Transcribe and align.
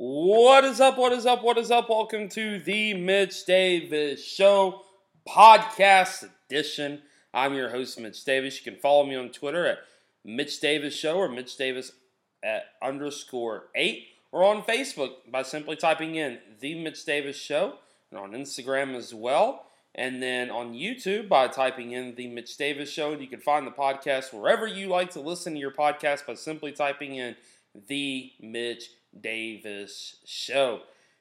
What 0.00 0.62
is 0.62 0.80
up? 0.80 0.96
What 0.96 1.12
is 1.12 1.26
up? 1.26 1.42
What 1.42 1.58
is 1.58 1.72
up? 1.72 1.90
Welcome 1.90 2.28
to 2.28 2.60
the 2.60 2.94
Mitch 2.94 3.44
Davis 3.46 4.24
Show 4.24 4.82
podcast 5.28 6.30
edition. 6.46 7.02
I'm 7.34 7.54
your 7.54 7.70
host, 7.70 7.98
Mitch 7.98 8.24
Davis. 8.24 8.64
You 8.64 8.70
can 8.70 8.80
follow 8.80 9.04
me 9.04 9.16
on 9.16 9.30
Twitter 9.30 9.66
at 9.66 9.78
Mitch 10.24 10.60
Davis 10.60 10.94
Show 10.94 11.16
or 11.16 11.28
Mitch 11.28 11.56
Davis 11.56 11.90
at 12.44 12.66
underscore 12.80 13.70
eight, 13.74 14.06
or 14.30 14.44
on 14.44 14.62
Facebook 14.62 15.14
by 15.32 15.42
simply 15.42 15.74
typing 15.74 16.14
in 16.14 16.38
the 16.60 16.80
Mitch 16.80 17.04
Davis 17.04 17.34
Show, 17.34 17.74
and 18.12 18.20
on 18.20 18.30
Instagram 18.30 18.94
as 18.94 19.12
well. 19.12 19.66
And 19.96 20.22
then 20.22 20.48
on 20.48 20.74
YouTube 20.74 21.28
by 21.28 21.48
typing 21.48 21.90
in 21.90 22.14
the 22.14 22.28
Mitch 22.28 22.56
Davis 22.56 22.88
Show. 22.88 23.14
And 23.14 23.20
you 23.20 23.26
can 23.26 23.40
find 23.40 23.66
the 23.66 23.72
podcast 23.72 24.32
wherever 24.32 24.64
you 24.64 24.86
like 24.86 25.10
to 25.14 25.20
listen 25.20 25.54
to 25.54 25.58
your 25.58 25.72
podcast 25.72 26.24
by 26.24 26.34
simply 26.34 26.70
typing 26.70 27.16
in 27.16 27.34
the 27.88 28.30
Mitch 28.40 28.90
Davis 29.22 30.16
Show. 30.24 30.80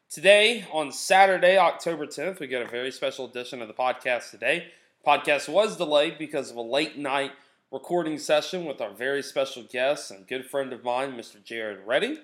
Today, 0.10 0.66
on 0.72 0.92
Saturday, 0.92 1.58
October 1.58 2.06
10th, 2.06 2.40
we 2.40 2.48
got 2.48 2.62
a 2.62 2.68
very 2.68 2.92
special 2.92 3.26
edition 3.26 3.62
of 3.62 3.68
the 3.68 3.74
podcast 3.74 4.32
today. 4.32 4.68
Podcast 5.06 5.50
was 5.50 5.78
delayed 5.78 6.18
because 6.18 6.52
of 6.52 6.58
a 6.58 6.62
late 6.62 6.98
night 6.98 7.32
recording 7.72 8.18
session 8.18 8.66
with 8.66 8.80
our 8.80 8.92
very 8.92 9.22
special 9.22 9.64
guest 9.64 10.12
and 10.12 10.28
good 10.28 10.46
friend 10.46 10.72
of 10.72 10.84
mine, 10.84 11.14
Mr. 11.14 11.44
Jared 11.44 11.80
Redding. 11.86 12.20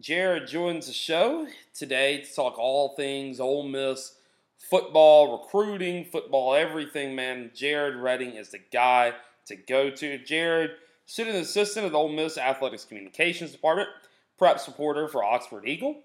Jared 0.00 0.46
joins 0.46 0.86
the 0.86 0.92
show 0.92 1.46
today 1.74 2.22
to 2.22 2.34
talk 2.34 2.58
all 2.58 2.94
things 2.94 3.40
Ole 3.40 3.62
Miss 3.62 4.14
football, 4.58 5.38
recruiting, 5.38 6.04
football, 6.04 6.54
everything, 6.54 7.14
man. 7.14 7.50
Jared 7.54 7.96
Redding 7.96 8.32
is 8.32 8.50
the 8.50 8.60
guy 8.72 9.14
to 9.46 9.56
go 9.56 9.90
to. 9.90 10.18
Jared, 10.18 10.72
student 11.06 11.36
assistant 11.36 11.86
at 11.86 11.92
the 11.92 11.98
Ole 11.98 12.12
Miss 12.12 12.36
Athletics 12.36 12.84
Communications 12.84 13.52
Department, 13.52 13.88
preps 14.40 14.60
supporter 14.60 15.08
for 15.08 15.24
Oxford 15.24 15.66
Eagle, 15.66 16.02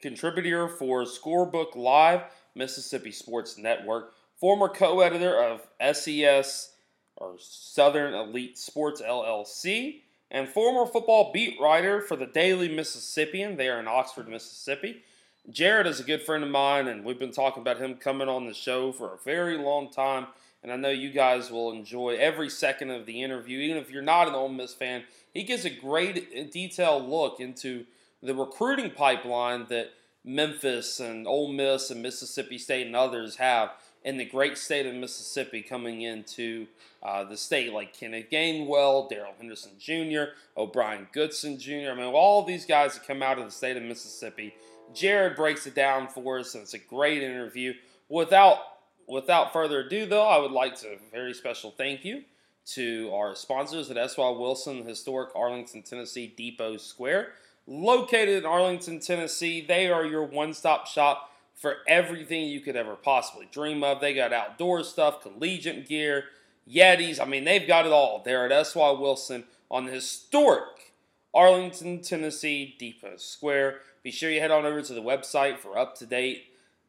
contributor 0.00 0.68
for 0.68 1.04
Scorebook 1.04 1.76
Live, 1.76 2.22
Mississippi 2.54 3.12
Sports 3.12 3.58
Network, 3.58 4.12
former 4.36 4.68
co 4.68 5.00
editor 5.00 5.40
of 5.40 5.66
SES 5.96 6.72
or 7.16 7.36
Southern 7.38 8.14
Elite 8.14 8.56
Sports 8.56 9.02
LLC, 9.02 10.02
and 10.30 10.48
former 10.48 10.90
football 10.90 11.32
beat 11.32 11.60
writer 11.60 12.00
for 12.00 12.16
the 12.16 12.26
Daily 12.26 12.68
Mississippian. 12.68 13.56
They 13.56 13.68
are 13.68 13.80
in 13.80 13.88
Oxford, 13.88 14.28
Mississippi. 14.28 15.02
Jared 15.50 15.86
is 15.86 15.98
a 15.98 16.04
good 16.04 16.22
friend 16.22 16.44
of 16.44 16.50
mine, 16.50 16.88
and 16.88 17.04
we've 17.04 17.18
been 17.18 17.32
talking 17.32 17.62
about 17.62 17.78
him 17.78 17.94
coming 17.94 18.28
on 18.28 18.46
the 18.46 18.54
show 18.54 18.92
for 18.92 19.14
a 19.14 19.18
very 19.24 19.56
long 19.56 19.90
time. 19.90 20.26
And 20.62 20.72
I 20.72 20.76
know 20.76 20.90
you 20.90 21.10
guys 21.10 21.50
will 21.50 21.72
enjoy 21.72 22.16
every 22.16 22.50
second 22.50 22.90
of 22.90 23.06
the 23.06 23.22
interview. 23.22 23.58
Even 23.60 23.78
if 23.78 23.90
you're 23.90 24.02
not 24.02 24.28
an 24.28 24.34
Ole 24.34 24.48
Miss 24.48 24.74
fan, 24.74 25.04
he 25.38 25.44
gives 25.44 25.64
a 25.64 25.70
great 25.70 26.50
detailed 26.50 27.08
look 27.08 27.38
into 27.38 27.84
the 28.24 28.34
recruiting 28.34 28.90
pipeline 28.90 29.66
that 29.68 29.92
Memphis 30.24 30.98
and 30.98 31.28
Ole 31.28 31.52
Miss 31.52 31.92
and 31.92 32.02
Mississippi 32.02 32.58
State 32.58 32.88
and 32.88 32.96
others 32.96 33.36
have 33.36 33.70
in 34.02 34.16
the 34.16 34.24
great 34.24 34.58
state 34.58 34.84
of 34.84 34.96
Mississippi 34.96 35.62
coming 35.62 36.02
into 36.02 36.66
uh, 37.04 37.22
the 37.22 37.36
state, 37.36 37.72
like 37.72 37.92
Kenneth 37.96 38.30
Gainwell, 38.32 39.08
Darrell 39.08 39.34
Henderson 39.38 39.70
Jr., 39.78 40.32
O'Bryan 40.56 41.06
Goodson 41.12 41.56
Jr. 41.56 41.92
I 41.92 41.94
mean, 41.94 42.04
all 42.06 42.42
these 42.42 42.66
guys 42.66 42.94
that 42.94 43.06
come 43.06 43.22
out 43.22 43.38
of 43.38 43.44
the 43.44 43.52
state 43.52 43.76
of 43.76 43.84
Mississippi. 43.84 44.56
Jared 44.92 45.36
breaks 45.36 45.68
it 45.68 45.74
down 45.76 46.08
for 46.08 46.40
us, 46.40 46.54
and 46.54 46.64
it's 46.64 46.74
a 46.74 46.78
great 46.78 47.22
interview. 47.22 47.74
Without 48.08 48.58
without 49.06 49.52
further 49.52 49.82
ado, 49.82 50.04
though, 50.04 50.26
I 50.26 50.38
would 50.38 50.50
like 50.50 50.74
to 50.80 50.98
very 51.12 51.32
special 51.32 51.70
thank 51.70 52.04
you 52.04 52.24
to 52.74 53.10
our 53.14 53.34
sponsors 53.34 53.90
at 53.90 53.96
S.Y. 53.96 54.30
Wilson 54.30 54.84
Historic 54.84 55.30
Arlington, 55.34 55.82
Tennessee 55.82 56.32
Depot 56.36 56.76
Square. 56.76 57.28
Located 57.66 58.38
in 58.38 58.46
Arlington, 58.46 59.00
Tennessee, 59.00 59.64
they 59.66 59.90
are 59.90 60.04
your 60.04 60.24
one 60.24 60.54
stop 60.54 60.86
shop 60.86 61.30
for 61.54 61.78
everything 61.86 62.46
you 62.46 62.60
could 62.60 62.76
ever 62.76 62.94
possibly 62.94 63.48
dream 63.50 63.82
of. 63.82 64.00
They 64.00 64.14
got 64.14 64.32
outdoor 64.32 64.84
stuff, 64.84 65.22
collegiate 65.22 65.88
gear, 65.88 66.24
Yetis. 66.70 67.20
I 67.20 67.24
mean, 67.24 67.44
they've 67.44 67.66
got 67.66 67.86
it 67.86 67.92
all 67.92 68.22
there 68.24 68.44
at 68.44 68.52
S.Y. 68.52 68.90
Wilson 68.92 69.44
on 69.70 69.86
the 69.86 69.92
historic 69.92 70.92
Arlington, 71.34 72.00
Tennessee 72.00 72.74
Depot 72.78 73.16
Square. 73.16 73.80
Be 74.02 74.10
sure 74.10 74.30
you 74.30 74.40
head 74.40 74.50
on 74.50 74.64
over 74.64 74.82
to 74.82 74.94
the 74.94 75.02
website 75.02 75.58
for 75.58 75.76
up 75.76 75.96
to 75.96 76.06
date 76.06 76.44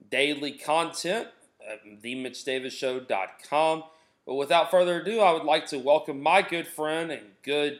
daily 0.09 0.51
content 0.51 1.27
at 1.67 1.83
themitchdavisshow.com. 2.01 3.83
But 4.29 4.35
without 4.35 4.69
further 4.69 5.01
ado, 5.01 5.21
I 5.21 5.31
would 5.31 5.43
like 5.43 5.65
to 5.69 5.79
welcome 5.79 6.21
my 6.21 6.43
good 6.43 6.67
friend 6.67 7.09
and 7.09 7.23
good, 7.41 7.79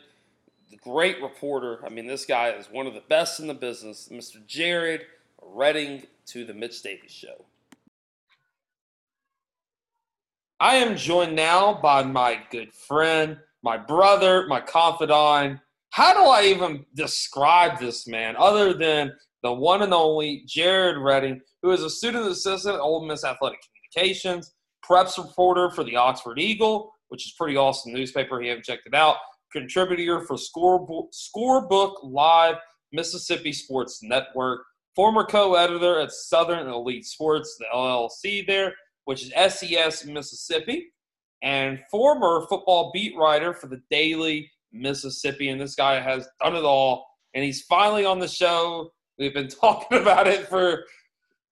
great 0.82 1.22
reporter. 1.22 1.78
I 1.86 1.90
mean, 1.90 2.08
this 2.08 2.26
guy 2.26 2.50
is 2.50 2.66
one 2.72 2.88
of 2.88 2.96
the 2.96 3.04
best 3.08 3.40
in 3.40 3.46
the 3.46 3.54
business, 3.54 4.10
Mr. 4.12 4.44
Jared 4.48 5.02
Redding, 5.44 6.08
to 6.30 6.46
the 6.46 6.56
Mitch 6.56 6.82
Davis 6.82 7.12
Show. 7.12 7.46
I 10.60 10.78
am 10.78 10.98
joined 10.98 11.36
now 11.36 11.80
by 11.84 12.02
my 12.02 12.40
good 12.50 12.74
friend, 12.74 13.38
my 13.62 13.78
brother, 13.78 14.48
my 14.48 14.60
confidant. 14.60 15.60
How 15.92 16.14
do 16.16 16.32
I 16.32 16.46
even 16.46 16.84
describe 16.96 17.78
this 17.78 18.08
man 18.08 18.36
other 18.40 18.74
than 18.74 19.14
the 19.44 19.54
one 19.54 19.84
and 19.84 19.94
only 19.94 20.46
Jared 20.48 20.98
Redding, 20.98 21.42
who 21.62 21.70
is 21.70 21.84
a 21.84 21.92
student 21.92 22.26
assistant 22.26 22.74
at 22.74 22.82
Ole 22.82 23.06
Miss 23.06 23.24
Athletic 23.24 23.60
Communications, 23.94 24.56
preps 24.90 25.18
reporter 25.18 25.70
for 25.70 25.84
the 25.84 25.96
Oxford 25.96 26.40
Eagle, 26.40 26.92
which 27.10 27.26
is 27.26 27.34
pretty 27.38 27.58
awesome 27.58 27.94
newspaper. 27.94 28.42
You 28.42 28.50
haven't 28.50 28.66
checked 28.66 28.88
it 28.88 28.96
out, 28.96 29.18
contributor 29.52 30.22
for 30.22 30.36
Scorebook, 30.36 31.08
Scorebook 31.14 31.96
Live, 32.04 32.56
Mississippi 32.92 33.54
Sports 33.54 34.00
Network, 34.02 34.62
former 34.96 35.24
co-editor 35.24 36.00
at 36.00 36.12
Southern 36.12 36.68
Elite 36.68 37.06
Sports, 37.06 37.56
the 37.60 37.66
LLC 37.74 38.46
there, 38.46 38.74
which 39.06 39.24
is 39.24 39.54
SES 39.54 40.06
Mississippi, 40.06 40.92
and 41.42 41.80
former 41.90 42.46
football 42.50 42.92
beat 42.94 43.16
writer 43.16 43.54
for 43.54 43.68
the 43.68 43.82
Daily 43.90 44.50
Mississippi. 44.72 45.50
And 45.50 45.62
this 45.62 45.76
guy 45.76 46.00
has 46.00 46.28
done 46.44 46.56
it 46.56 46.64
all, 46.64 47.06
and 47.34 47.44
he's 47.44 47.62
finally 47.64 48.06
on 48.06 48.20
the 48.20 48.28
show. 48.28 48.92
We've 49.18 49.34
been 49.34 49.48
talking 49.62 50.00
about 50.00 50.28
it 50.28 50.48
for 50.48 50.84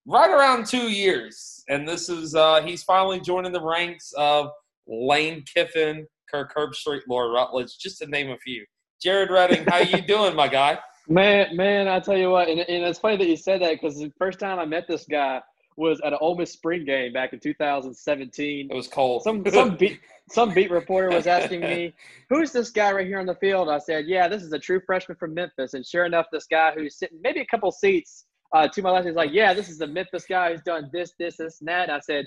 right 0.07 0.29
around 0.29 0.65
two 0.65 0.89
years, 0.89 1.63
and 1.69 1.87
this 1.87 2.09
is 2.09 2.33
uh, 2.33 2.61
he's 2.61 2.83
finally 2.83 3.19
joining 3.19 3.51
the 3.51 3.61
ranks 3.61 4.13
of 4.17 4.49
Lane 4.87 5.43
Kiffin, 5.53 6.07
Kirk 6.31 6.53
Herbstreit, 6.55 7.01
Laura 7.07 7.29
Rutledge, 7.29 7.77
just 7.77 7.99
to 7.99 8.07
name 8.07 8.31
a 8.31 8.37
few. 8.37 8.65
Jared 9.01 9.29
Redding, 9.29 9.65
how 9.67 9.79
you 9.79 10.01
doing, 10.07 10.35
my 10.35 10.47
guy? 10.47 10.79
Man, 11.07 11.55
man, 11.55 11.87
I 11.87 11.99
tell 11.99 12.17
you 12.17 12.31
what, 12.31 12.49
and, 12.49 12.59
and 12.59 12.83
it's 12.83 12.99
funny 12.99 13.17
that 13.17 13.27
you 13.27 13.37
said 13.37 13.61
that 13.61 13.73
because 13.73 13.97
the 13.97 14.11
first 14.17 14.39
time 14.39 14.59
I 14.59 14.65
met 14.65 14.87
this 14.87 15.05
guy 15.05 15.41
was 15.77 16.01
at 16.03 16.11
an 16.11 16.17
Ole 16.21 16.35
Miss 16.35 16.51
spring 16.51 16.85
game 16.85 17.13
back 17.13 17.33
in 17.33 17.39
2017. 17.39 18.67
It 18.69 18.75
was 18.75 18.87
cold. 18.87 19.21
Some 19.21 19.43
some 19.51 19.75
beat 19.77 19.99
some 20.29 20.53
beat 20.53 20.71
reporter 20.71 21.09
was 21.09 21.27
asking 21.27 21.61
me, 21.61 21.93
"Who's 22.29 22.51
this 22.51 22.71
guy 22.71 22.91
right 22.91 23.05
here 23.05 23.19
on 23.19 23.27
the 23.27 23.35
field?" 23.35 23.69
I 23.69 23.77
said, 23.77 24.05
"Yeah, 24.07 24.27
this 24.27 24.41
is 24.41 24.51
a 24.53 24.59
true 24.59 24.81
freshman 24.85 25.17
from 25.17 25.35
Memphis." 25.35 25.75
And 25.75 25.85
sure 25.85 26.05
enough, 26.05 26.25
this 26.31 26.47
guy 26.47 26.73
who's 26.73 26.97
sitting 26.97 27.19
maybe 27.21 27.41
a 27.41 27.45
couple 27.45 27.71
seats 27.71 28.25
uh, 28.53 28.67
to 28.67 28.81
my 28.81 28.91
left 28.91 29.05
He's 29.05 29.15
like, 29.15 29.31
"Yeah, 29.31 29.53
this 29.53 29.69
is 29.69 29.77
the 29.77 29.87
Memphis 29.87 30.25
guy 30.27 30.51
who's 30.51 30.61
done 30.61 30.89
this, 30.93 31.13
this, 31.19 31.37
this, 31.37 31.59
and 31.61 31.67
that." 31.67 31.83
And 31.83 31.91
I 31.91 31.99
said, 31.99 32.25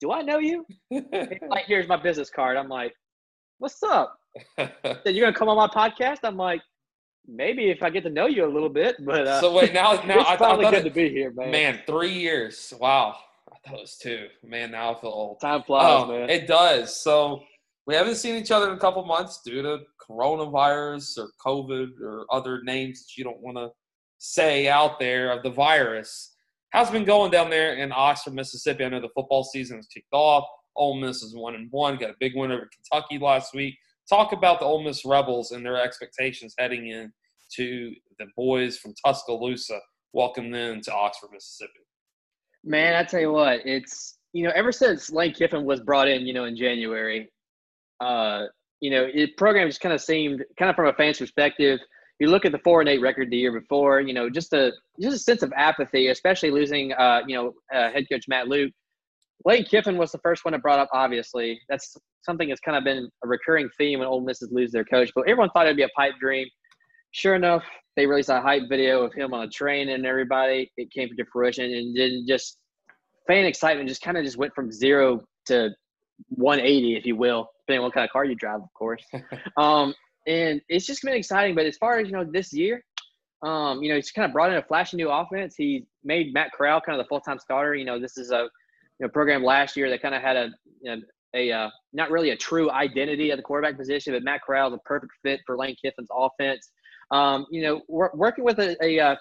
"Do 0.00 0.12
I 0.12 0.22
know 0.22 0.38
you?" 0.38 0.64
like, 0.90 1.66
here's 1.66 1.88
my 1.88 1.96
business 1.96 2.30
card. 2.30 2.56
I'm 2.56 2.68
like, 2.68 2.92
"What's 3.58 3.82
up?" 3.82 4.16
said, 4.58 4.70
"You're 5.06 5.26
gonna 5.26 5.36
come 5.36 5.48
on 5.48 5.56
my 5.56 5.68
podcast?" 5.68 6.18
I'm 6.24 6.36
like, 6.36 6.60
maybe 7.26 7.70
if 7.70 7.82
I 7.82 7.90
get 7.90 8.02
to 8.04 8.10
know 8.10 8.26
you 8.26 8.44
a 8.44 8.52
little 8.52 8.68
bit. 8.68 8.96
But 9.04 9.26
uh, 9.26 9.40
so 9.40 9.52
wait, 9.54 9.72
now 9.72 9.92
now 10.06 10.20
it's 10.20 10.30
I, 10.30 10.36
probably 10.36 10.66
I 10.66 10.70
good 10.70 10.86
it, 10.86 10.88
to 10.88 10.94
be 10.94 11.08
here, 11.08 11.32
man. 11.32 11.50
Man, 11.50 11.80
three 11.86 12.12
years. 12.12 12.72
Wow, 12.80 13.16
I 13.52 13.56
thought 13.64 13.78
it 13.78 13.80
was 13.80 13.96
two. 13.96 14.26
Man, 14.44 14.72
now 14.72 14.94
I 14.94 15.00
feel 15.00 15.10
old. 15.10 15.40
Time 15.40 15.62
flies, 15.62 16.04
Oh, 16.04 16.06
man. 16.06 16.30
It 16.30 16.46
does. 16.46 17.00
So 17.00 17.42
we 17.86 17.94
haven't 17.94 18.16
seen 18.16 18.36
each 18.36 18.50
other 18.50 18.68
in 18.70 18.76
a 18.76 18.80
couple 18.80 19.04
months 19.04 19.40
due 19.44 19.62
to 19.62 19.78
coronavirus 20.08 21.18
or 21.18 21.30
COVID 21.44 22.00
or 22.00 22.26
other 22.30 22.62
names 22.62 23.02
that 23.02 23.16
you 23.16 23.24
don't 23.24 23.40
want 23.40 23.56
to 23.56 23.68
say 24.20 24.68
out 24.68 25.00
there 25.00 25.32
of 25.32 25.42
the 25.42 25.50
virus. 25.50 26.36
How's 26.70 26.90
it 26.90 26.92
been 26.92 27.04
going 27.04 27.30
down 27.30 27.50
there 27.50 27.74
in 27.74 27.90
Oxford, 27.90 28.34
Mississippi? 28.34 28.84
I 28.84 28.90
know 28.90 29.00
the 29.00 29.08
football 29.14 29.42
season 29.42 29.78
has 29.78 29.86
kicked 29.86 30.12
off. 30.12 30.44
Ole 30.76 31.00
Miss 31.00 31.22
is 31.22 31.34
one 31.34 31.54
and 31.54 31.68
one. 31.72 31.96
Got 31.96 32.10
a 32.10 32.14
big 32.20 32.36
win 32.36 32.52
over 32.52 32.68
Kentucky 32.70 33.18
last 33.18 33.54
week. 33.54 33.76
Talk 34.08 34.32
about 34.32 34.60
the 34.60 34.66
Ole 34.66 34.84
Miss 34.84 35.04
Rebels 35.04 35.52
and 35.52 35.64
their 35.64 35.82
expectations 35.82 36.54
heading 36.58 36.88
in 36.88 37.10
to 37.56 37.92
the 38.18 38.26
boys 38.36 38.76
from 38.78 38.94
Tuscaloosa. 39.04 39.80
Welcome 40.12 40.50
them 40.50 40.80
to 40.82 40.94
Oxford, 40.94 41.30
Mississippi. 41.32 41.72
Man, 42.62 42.94
I 42.94 43.04
tell 43.04 43.20
you 43.20 43.32
what, 43.32 43.60
it's 43.64 44.18
you 44.32 44.44
know 44.44 44.52
ever 44.54 44.70
since 44.70 45.10
Lane 45.10 45.32
Kiffin 45.32 45.64
was 45.64 45.80
brought 45.80 46.08
in, 46.08 46.26
you 46.26 46.34
know, 46.34 46.44
in 46.44 46.56
January, 46.56 47.30
uh, 48.00 48.42
you 48.80 48.90
know, 48.90 49.06
the 49.12 49.28
program 49.38 49.66
just 49.66 49.80
kind 49.80 49.94
of 49.94 50.00
seemed 50.00 50.44
kind 50.58 50.68
of 50.68 50.76
from 50.76 50.88
a 50.88 50.92
fan's 50.92 51.18
perspective. 51.18 51.80
You 52.20 52.28
look 52.28 52.44
at 52.44 52.52
the 52.52 52.58
four 52.58 52.80
and 52.80 52.88
eight 52.88 53.00
record 53.00 53.30
the 53.30 53.36
year 53.36 53.58
before, 53.58 54.00
you 54.00 54.14
know, 54.14 54.30
just 54.30 54.52
a 54.52 54.72
just 55.00 55.16
a 55.16 55.18
sense 55.18 55.42
of 55.42 55.52
apathy, 55.56 56.08
especially 56.08 56.50
losing, 56.50 56.92
uh, 56.92 57.22
you 57.26 57.34
know, 57.34 57.54
uh, 57.74 57.90
head 57.90 58.04
coach 58.10 58.26
Matt 58.28 58.46
Luke. 58.46 58.72
Lane 59.46 59.64
Kiffin 59.64 59.96
was 59.96 60.12
the 60.12 60.18
first 60.18 60.44
one 60.44 60.52
to 60.52 60.58
brought 60.58 60.78
up. 60.78 60.90
Obviously, 60.92 61.58
that's 61.68 61.96
something 62.22 62.48
that's 62.48 62.60
kind 62.60 62.76
of 62.76 62.84
been 62.84 63.08
a 63.24 63.28
recurring 63.28 63.70
theme 63.78 63.98
when 63.98 64.08
Ole 64.08 64.20
Misses 64.20 64.50
lose 64.52 64.70
their 64.70 64.84
coach. 64.84 65.10
But 65.14 65.22
everyone 65.22 65.48
thought 65.50 65.64
it'd 65.64 65.78
be 65.78 65.82
a 65.82 65.88
pipe 65.96 66.12
dream. 66.20 66.46
Sure 67.12 67.34
enough, 67.34 67.64
they 67.96 68.06
released 68.06 68.28
a 68.28 68.40
hype 68.40 68.64
video 68.68 69.02
of 69.02 69.14
him 69.14 69.34
on 69.34 69.44
a 69.44 69.48
train 69.48 69.88
and 69.88 70.04
everybody. 70.06 70.70
It 70.76 70.92
came 70.92 71.08
to 71.08 71.24
fruition 71.32 71.64
and 71.64 71.96
then 71.96 72.24
just 72.28 72.58
fan 73.26 73.46
excitement 73.46 73.88
just 73.88 74.02
kind 74.02 74.16
of 74.16 74.24
just 74.24 74.36
went 74.36 74.54
from 74.54 74.70
zero 74.70 75.22
to 75.46 75.70
180, 76.28 76.96
if 76.96 77.06
you 77.06 77.16
will, 77.16 77.48
depending 77.66 77.80
on 77.80 77.84
what 77.84 77.94
kind 77.94 78.04
of 78.04 78.10
car 78.10 78.24
you 78.24 78.34
drive, 78.34 78.60
of 78.60 78.72
course. 78.74 79.04
um, 79.56 79.94
and 80.26 80.60
it's 80.68 80.86
just 80.86 81.02
been 81.02 81.14
exciting. 81.14 81.54
But 81.54 81.66
as 81.66 81.76
far 81.76 81.98
as 81.98 82.06
you 82.06 82.12
know, 82.12 82.24
this 82.24 82.52
year, 82.52 82.84
um, 83.42 83.82
you 83.82 83.88
know, 83.88 83.96
he's 83.96 84.10
kind 84.10 84.26
of 84.26 84.32
brought 84.32 84.50
in 84.50 84.58
a 84.58 84.62
flashy 84.62 84.96
new 84.96 85.10
offense. 85.10 85.54
He 85.56 85.86
made 86.04 86.34
Matt 86.34 86.52
Corral 86.52 86.80
kind 86.80 86.98
of 86.98 87.04
the 87.04 87.08
full 87.08 87.20
time 87.20 87.38
starter. 87.38 87.74
You 87.74 87.84
know, 87.84 87.98
this 87.98 88.18
is 88.18 88.30
a 88.30 88.48
you 88.98 89.06
know, 89.06 89.08
program 89.08 89.42
last 89.42 89.76
year 89.76 89.88
that 89.90 90.02
kind 90.02 90.14
of 90.14 90.22
had 90.22 90.36
a 90.36 90.50
you 90.82 90.96
know, 90.96 91.02
a 91.34 91.52
uh, 91.52 91.70
not 91.92 92.10
really 92.10 92.30
a 92.30 92.36
true 92.36 92.70
identity 92.70 93.30
at 93.30 93.36
the 93.36 93.42
quarterback 93.42 93.78
position, 93.78 94.12
but 94.12 94.22
Matt 94.22 94.42
Corral 94.42 94.68
is 94.68 94.74
a 94.74 94.88
perfect 94.88 95.12
fit 95.22 95.40
for 95.46 95.56
Lane 95.56 95.76
Kiffin's 95.82 96.08
offense. 96.12 96.70
Um, 97.10 97.46
you 97.50 97.62
know, 97.62 97.80
working 97.88 98.44
with 98.44 98.60
a, 98.60 98.76
a, 98.84 99.00
uh, 99.00 99.16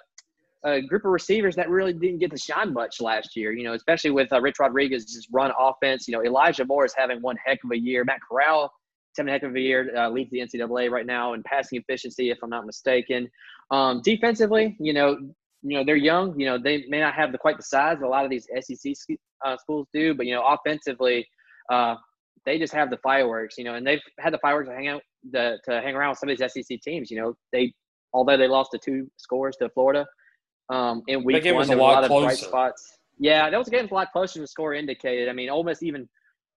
a, 0.63 0.81
group 0.81 1.05
of 1.05 1.11
receivers 1.11 1.55
that 1.55 1.69
really 1.69 1.91
didn't 1.91 2.19
get 2.19 2.29
to 2.29 2.37
shine 2.37 2.71
much 2.71 3.01
last 3.01 3.35
year. 3.35 3.51
You 3.51 3.63
know, 3.63 3.73
especially 3.73 4.11
with 4.11 4.31
uh, 4.31 4.41
Rich 4.41 4.57
Rodriguez 4.59 5.05
just 5.05 5.27
run 5.31 5.51
offense. 5.57 6.07
You 6.07 6.15
know, 6.15 6.23
Elijah 6.23 6.65
Moore 6.65 6.85
is 6.85 6.93
having 6.95 7.21
one 7.21 7.35
heck 7.43 7.59
of 7.63 7.71
a 7.71 7.77
year. 7.77 8.03
Matt 8.03 8.19
Corral 8.29 8.71
having 9.17 9.29
a 9.29 9.33
heck 9.33 9.43
of 9.43 9.55
a 9.55 9.59
year. 9.59 9.91
Uh, 9.95 10.09
leads 10.09 10.31
the 10.31 10.39
NCAA 10.39 10.89
right 10.89 11.05
now 11.05 11.33
in 11.33 11.43
passing 11.43 11.79
efficiency, 11.79 12.29
if 12.29 12.37
I'm 12.43 12.49
not 12.49 12.65
mistaken. 12.65 13.29
Um, 13.71 14.01
defensively, 14.03 14.75
you 14.79 14.93
know, 14.93 15.17
you 15.61 15.77
know 15.77 15.83
they're 15.83 15.95
young. 15.95 16.39
You 16.39 16.47
know, 16.47 16.57
they 16.57 16.85
may 16.87 16.99
not 16.99 17.13
have 17.13 17.31
the 17.31 17.37
quite 17.37 17.57
the 17.57 17.63
size 17.63 17.99
that 17.99 18.05
a 18.05 18.09
lot 18.09 18.25
of 18.25 18.31
these 18.31 18.47
SEC 18.61 18.93
uh, 19.45 19.57
schools 19.57 19.87
do, 19.93 20.13
but 20.13 20.25
you 20.25 20.35
know, 20.35 20.45
offensively 20.45 21.27
uh, 21.71 21.95
they 22.45 22.57
just 22.57 22.73
have 22.73 22.89
the 22.89 22.97
fireworks, 22.97 23.57
you 23.57 23.63
know, 23.63 23.75
and 23.75 23.85
they've 23.85 24.01
had 24.19 24.33
the 24.33 24.39
fireworks 24.39 24.69
to 24.69 24.75
hang 24.75 24.87
out 24.87 25.01
the, 25.31 25.59
to 25.65 25.81
hang 25.81 25.95
around 25.95 26.11
with 26.11 26.19
some 26.19 26.29
of 26.29 26.37
these 26.37 26.53
SEC 26.53 26.79
teams. 26.81 27.11
You 27.11 27.21
know, 27.21 27.33
they 27.51 27.73
although 28.13 28.37
they 28.37 28.47
lost 28.47 28.71
the 28.71 28.79
two 28.79 29.07
scores 29.17 29.55
to 29.57 29.69
Florida 29.69 30.05
um, 30.69 31.03
in 31.07 31.23
week 31.23 31.35
one, 31.35 31.67
there 31.67 31.77
were 31.77 31.83
a 31.83 31.85
lot, 31.85 32.03
of 32.03 32.09
bright 32.09 32.37
spots. 32.37 32.97
Yeah, 33.17 33.49
that 33.49 33.57
was 33.57 33.67
a 33.67 33.71
game 33.71 33.87
a 33.89 33.93
lot 33.93 34.11
closer 34.11 34.35
than 34.35 34.43
the 34.43 34.47
score 34.47 34.73
indicated. 34.73 35.29
I 35.29 35.33
mean, 35.33 35.49
Ole 35.49 35.63
Miss 35.63 35.83
even 35.83 36.07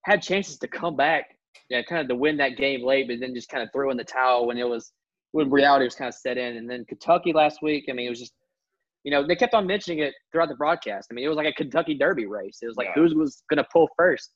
had 0.05 0.23
chances 0.23 0.59
to 0.59 0.69
come 0.69 0.97
back, 0.97 1.37
yeah, 1.69 1.83
kind 1.83 2.01
of 2.01 2.09
to 2.09 2.15
win 2.15 2.37
that 2.39 2.57
game 2.57 2.85
late, 2.85 3.09
but 3.09 3.21
then 3.21 3.35
just 3.35 3.49
kind 3.49 3.63
of 3.63 3.71
threw 3.73 3.91
in 3.91 3.97
the 3.97 4.05
towel 4.05 4.47
when 4.47 4.59
it 4.59 4.69
was 4.69 4.93
when 5.33 5.51
reality 5.51 5.85
was 5.85 5.95
kind 5.95 6.09
of 6.09 6.15
set 6.15 6.39
in. 6.39 6.57
And 6.57 6.69
then 6.69 6.85
Kentucky 6.85 7.33
last 7.33 7.63
week, 7.63 7.87
I 7.89 7.93
mean, 7.93 8.07
it 8.07 8.11
was 8.11 8.21
just 8.21 8.33
you 9.05 9.11
know, 9.11 9.27
they 9.27 9.35
kept 9.35 9.55
on 9.55 9.67
mentioning 9.67 9.99
it 9.99 10.15
throughout 10.31 10.49
the 10.49 10.55
broadcast. 10.55 11.09
I 11.11 11.15
mean, 11.15 11.25
it 11.25 11.29
was 11.29 11.37
like 11.37 11.47
a 11.47 11.53
Kentucky 11.53 11.95
Derby 11.95 12.27
race. 12.27 12.59
It 12.63 12.67
was 12.67 12.77
like 12.77 12.89
yeah. 12.89 13.03
who 13.03 13.19
was 13.19 13.43
going 13.51 13.59
to 13.59 13.67
pull 13.73 13.89
first. 13.97 14.33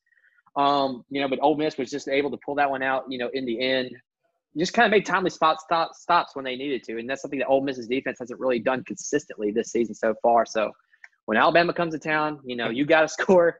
Um, 0.56 1.04
you 1.10 1.20
know, 1.20 1.28
but 1.28 1.38
Ole 1.40 1.56
Miss 1.56 1.78
was 1.78 1.90
just 1.90 2.08
able 2.08 2.30
to 2.30 2.38
pull 2.44 2.54
that 2.56 2.68
one 2.68 2.82
out, 2.82 3.04
you 3.08 3.18
know, 3.18 3.30
in 3.32 3.44
the 3.44 3.60
end. 3.60 3.90
Just 4.56 4.72
kind 4.72 4.86
of 4.86 4.90
made 4.90 5.04
timely 5.04 5.30
spot 5.30 5.60
stop, 5.60 5.94
stops 5.94 6.34
when 6.34 6.44
they 6.44 6.56
needed 6.56 6.82
to. 6.84 6.98
And 6.98 7.08
that's 7.08 7.20
something 7.20 7.38
that 7.38 7.46
Ole 7.46 7.62
Miss's 7.62 7.86
defense 7.86 8.18
hasn't 8.18 8.40
really 8.40 8.58
done 8.58 8.82
consistently 8.84 9.50
this 9.50 9.70
season 9.70 9.94
so 9.94 10.14
far. 10.22 10.46
So 10.46 10.72
when 11.26 11.36
Alabama 11.36 11.74
comes 11.74 11.92
to 11.92 12.00
town, 12.00 12.40
you 12.44 12.56
know, 12.56 12.70
you 12.70 12.86
got 12.86 13.02
to 13.02 13.08
score 13.08 13.58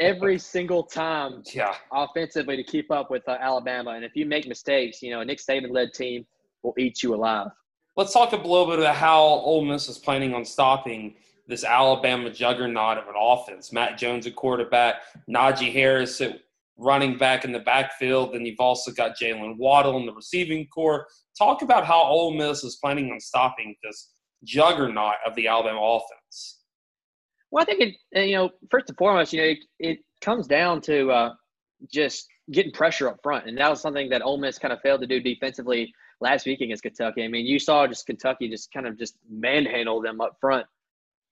every 0.00 0.38
single 0.38 0.82
time 0.82 1.42
yeah. 1.52 1.74
offensively 1.92 2.56
to 2.56 2.64
keep 2.64 2.90
up 2.90 3.10
with 3.10 3.28
uh, 3.28 3.36
Alabama. 3.40 3.92
And 3.92 4.04
if 4.04 4.14
you 4.14 4.26
make 4.26 4.46
mistakes, 4.46 5.02
you 5.02 5.10
know, 5.10 5.20
a 5.20 5.24
Nick 5.24 5.38
Saban 5.38 5.70
led 5.70 5.92
team 5.92 6.26
will 6.62 6.74
eat 6.78 7.02
you 7.02 7.14
alive. 7.14 7.48
Let's 7.96 8.12
talk 8.12 8.32
a 8.32 8.36
little 8.36 8.66
bit 8.66 8.78
about 8.78 8.96
how 8.96 9.22
Ole 9.22 9.64
Miss 9.64 9.88
is 9.88 9.98
planning 9.98 10.34
on 10.34 10.44
stopping 10.44 11.14
this 11.48 11.64
Alabama 11.64 12.30
juggernaut 12.30 12.98
of 12.98 13.08
an 13.08 13.14
offense. 13.18 13.72
Mac 13.72 13.96
Jones 13.96 14.26
at 14.26 14.36
quarterback, 14.36 14.96
Najee 15.30 15.72
Harris 15.72 16.20
at 16.20 16.40
running 16.76 17.16
back 17.16 17.44
in 17.44 17.52
the 17.52 17.60
backfield. 17.60 18.34
Then 18.34 18.44
you've 18.44 18.60
also 18.60 18.92
got 18.92 19.16
Jaylen 19.18 19.56
Waddle 19.56 19.96
in 19.96 20.06
the 20.06 20.12
receiving 20.12 20.66
core. 20.66 21.06
Talk 21.38 21.62
about 21.62 21.86
how 21.86 22.02
Ole 22.02 22.34
Miss 22.34 22.64
is 22.64 22.76
planning 22.76 23.10
on 23.12 23.20
stopping 23.20 23.74
this 23.82 24.10
juggernaut 24.44 25.14
of 25.26 25.34
the 25.34 25.48
Alabama 25.48 25.80
offense. 25.80 26.64
Well, 27.56 27.62
I 27.62 27.64
think 27.64 27.80
it, 27.80 27.96
uh, 28.14 28.20
you 28.20 28.36
know, 28.36 28.50
first 28.70 28.90
and 28.90 28.98
foremost, 28.98 29.32
you 29.32 29.40
know, 29.40 29.46
it, 29.46 29.58
it 29.78 29.98
comes 30.20 30.46
down 30.46 30.82
to 30.82 31.10
uh, 31.10 31.34
just 31.90 32.28
getting 32.52 32.70
pressure 32.70 33.08
up 33.08 33.18
front, 33.22 33.46
and 33.46 33.56
that 33.56 33.70
was 33.70 33.80
something 33.80 34.10
that 34.10 34.20
Ole 34.20 34.36
Miss 34.36 34.58
kind 34.58 34.74
of 34.74 34.80
failed 34.82 35.00
to 35.00 35.06
do 35.06 35.20
defensively 35.20 35.90
last 36.20 36.44
week 36.44 36.60
against 36.60 36.82
Kentucky. 36.82 37.24
I 37.24 37.28
mean, 37.28 37.46
you 37.46 37.58
saw 37.58 37.86
just 37.86 38.04
Kentucky 38.04 38.50
just 38.50 38.70
kind 38.74 38.86
of 38.86 38.98
just 38.98 39.16
manhandle 39.30 40.02
them 40.02 40.20
up 40.20 40.36
front 40.38 40.66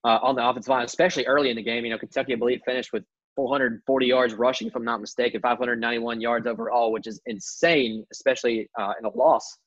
uh, 0.03 0.17
on 0.23 0.33
the 0.33 0.43
offensive 0.43 0.69
line, 0.69 0.83
especially 0.83 1.27
early 1.27 1.51
in 1.51 1.57
the 1.57 1.61
game. 1.61 1.85
You 1.85 1.91
know, 1.91 1.99
Kentucky, 1.99 2.33
I 2.33 2.37
believe, 2.37 2.61
finished 2.65 2.91
with 2.91 3.03
440 3.35 4.07
yards 4.07 4.33
rushing, 4.33 4.67
if 4.67 4.75
I'm 4.75 4.83
not 4.83 5.01
mistaken, 5.01 5.41
591 5.41 6.21
yards 6.21 6.47
overall, 6.47 6.91
which 6.91 7.05
is 7.05 7.21
insane, 7.27 8.03
especially 8.11 8.67
uh, 8.79 8.93
in 8.97 9.05
a 9.05 9.15
loss. 9.15 9.59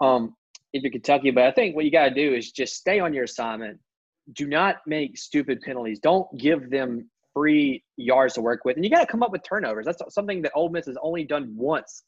Um, 0.00 0.34
if 0.72 0.82
you're 0.82 0.90
Kentucky, 0.90 1.30
but 1.30 1.44
I 1.44 1.52
think 1.52 1.76
what 1.76 1.84
you 1.84 1.92
got 1.92 2.08
to 2.08 2.14
do 2.16 2.34
is 2.34 2.50
just 2.50 2.74
stay 2.74 2.98
on 2.98 3.14
your 3.14 3.22
assignment. 3.22 3.78
Do 4.32 4.46
not 4.46 4.76
make 4.86 5.18
stupid 5.18 5.60
penalties. 5.60 6.00
Don't 6.00 6.26
give 6.38 6.70
them 6.70 7.08
free 7.34 7.82
yards 7.96 8.34
to 8.34 8.40
work 8.40 8.64
with, 8.64 8.76
and 8.76 8.84
you 8.84 8.90
got 8.90 9.00
to 9.00 9.06
come 9.06 9.22
up 9.22 9.32
with 9.32 9.42
turnovers. 9.42 9.86
That's 9.86 10.02
something 10.14 10.40
that 10.42 10.52
Ole 10.54 10.70
Miss 10.70 10.86
has 10.86 10.96
only 11.02 11.24
done 11.24 11.52
once. 11.56 12.04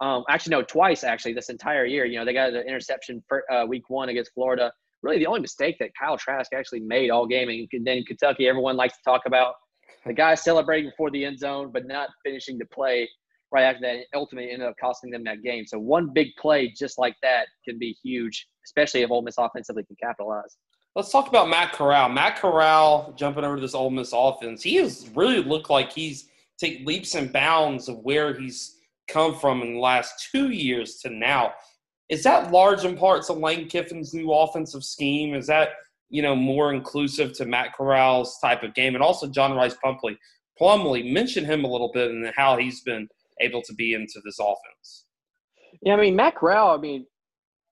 Um, 0.00 0.24
actually, 0.28 0.50
no, 0.50 0.62
twice 0.62 1.04
actually 1.04 1.32
this 1.32 1.48
entire 1.48 1.86
year. 1.86 2.04
You 2.04 2.18
know, 2.18 2.24
they 2.24 2.34
got 2.34 2.50
an 2.50 2.66
interception 2.66 3.22
for 3.28 3.50
uh, 3.50 3.64
week 3.64 3.88
one 3.88 4.10
against 4.10 4.32
Florida 4.34 4.70
really 5.06 5.18
the 5.18 5.26
only 5.26 5.40
mistake 5.40 5.76
that 5.78 5.90
Kyle 5.98 6.18
Trask 6.18 6.52
actually 6.52 6.80
made 6.80 7.10
all 7.10 7.26
game. 7.26 7.48
And 7.48 7.86
then 7.86 8.02
Kentucky, 8.04 8.48
everyone 8.48 8.76
likes 8.76 8.94
to 8.94 9.02
talk 9.04 9.22
about 9.26 9.54
the 10.04 10.12
guy 10.12 10.34
celebrating 10.34 10.90
before 10.90 11.10
the 11.10 11.24
end 11.24 11.38
zone, 11.38 11.70
but 11.72 11.86
not 11.86 12.10
finishing 12.24 12.58
the 12.58 12.66
play 12.66 13.08
right 13.52 13.62
after 13.62 13.80
that. 13.82 14.04
Ultimately, 14.14 14.50
ended 14.50 14.68
up 14.68 14.74
costing 14.80 15.10
them 15.10 15.24
that 15.24 15.42
game. 15.42 15.64
So 15.66 15.78
one 15.78 16.12
big 16.12 16.28
play 16.40 16.72
just 16.76 16.98
like 16.98 17.14
that 17.22 17.46
can 17.64 17.78
be 17.78 17.96
huge, 18.02 18.46
especially 18.64 19.02
if 19.02 19.10
Ole 19.10 19.22
Miss 19.22 19.36
offensively 19.38 19.84
can 19.84 19.96
capitalize. 20.02 20.56
Let's 20.96 21.12
talk 21.12 21.28
about 21.28 21.50
Matt 21.50 21.74
Corral. 21.74 22.08
Matt 22.08 22.38
Corral 22.38 23.12
jumping 23.18 23.44
over 23.44 23.56
to 23.56 23.60
this 23.60 23.74
Ole 23.74 23.90
Miss 23.90 24.14
offense. 24.14 24.62
He 24.62 24.76
has 24.76 25.10
really 25.14 25.42
looked 25.42 25.68
like 25.68 25.92
he's 25.92 26.30
take 26.56 26.86
leaps 26.86 27.14
and 27.14 27.30
bounds 27.30 27.90
of 27.90 27.98
where 27.98 28.32
he's 28.32 28.78
come 29.06 29.34
from 29.34 29.60
in 29.60 29.74
the 29.74 29.78
last 29.78 30.30
two 30.32 30.48
years 30.48 30.96
to 31.00 31.10
now. 31.10 31.52
Is 32.08 32.22
that 32.22 32.50
large 32.50 32.86
in 32.86 32.96
parts 32.96 33.28
of 33.28 33.36
Lane 33.36 33.68
Kiffin's 33.68 34.14
new 34.14 34.32
offensive 34.32 34.82
scheme? 34.82 35.34
Is 35.34 35.46
that 35.48 35.72
you 36.08 36.22
know 36.22 36.34
more 36.34 36.72
inclusive 36.72 37.34
to 37.34 37.44
Matt 37.44 37.76
Corral's 37.76 38.38
type 38.38 38.62
of 38.62 38.72
game, 38.72 38.94
and 38.94 39.04
also 39.04 39.26
John 39.26 39.52
Rice 39.52 39.76
Plumlee? 39.84 40.16
Plumley 40.56 41.12
mention 41.12 41.44
him 41.44 41.64
a 41.64 41.70
little 41.70 41.90
bit 41.92 42.10
and 42.10 42.32
how 42.34 42.56
he's 42.56 42.80
been 42.80 43.06
able 43.42 43.60
to 43.60 43.74
be 43.74 43.92
into 43.92 44.18
this 44.24 44.38
offense. 44.40 45.04
Yeah, 45.82 45.92
I 45.92 46.00
mean 46.00 46.16
Matt 46.16 46.36
Corral. 46.36 46.70
I 46.70 46.78
mean, 46.78 47.04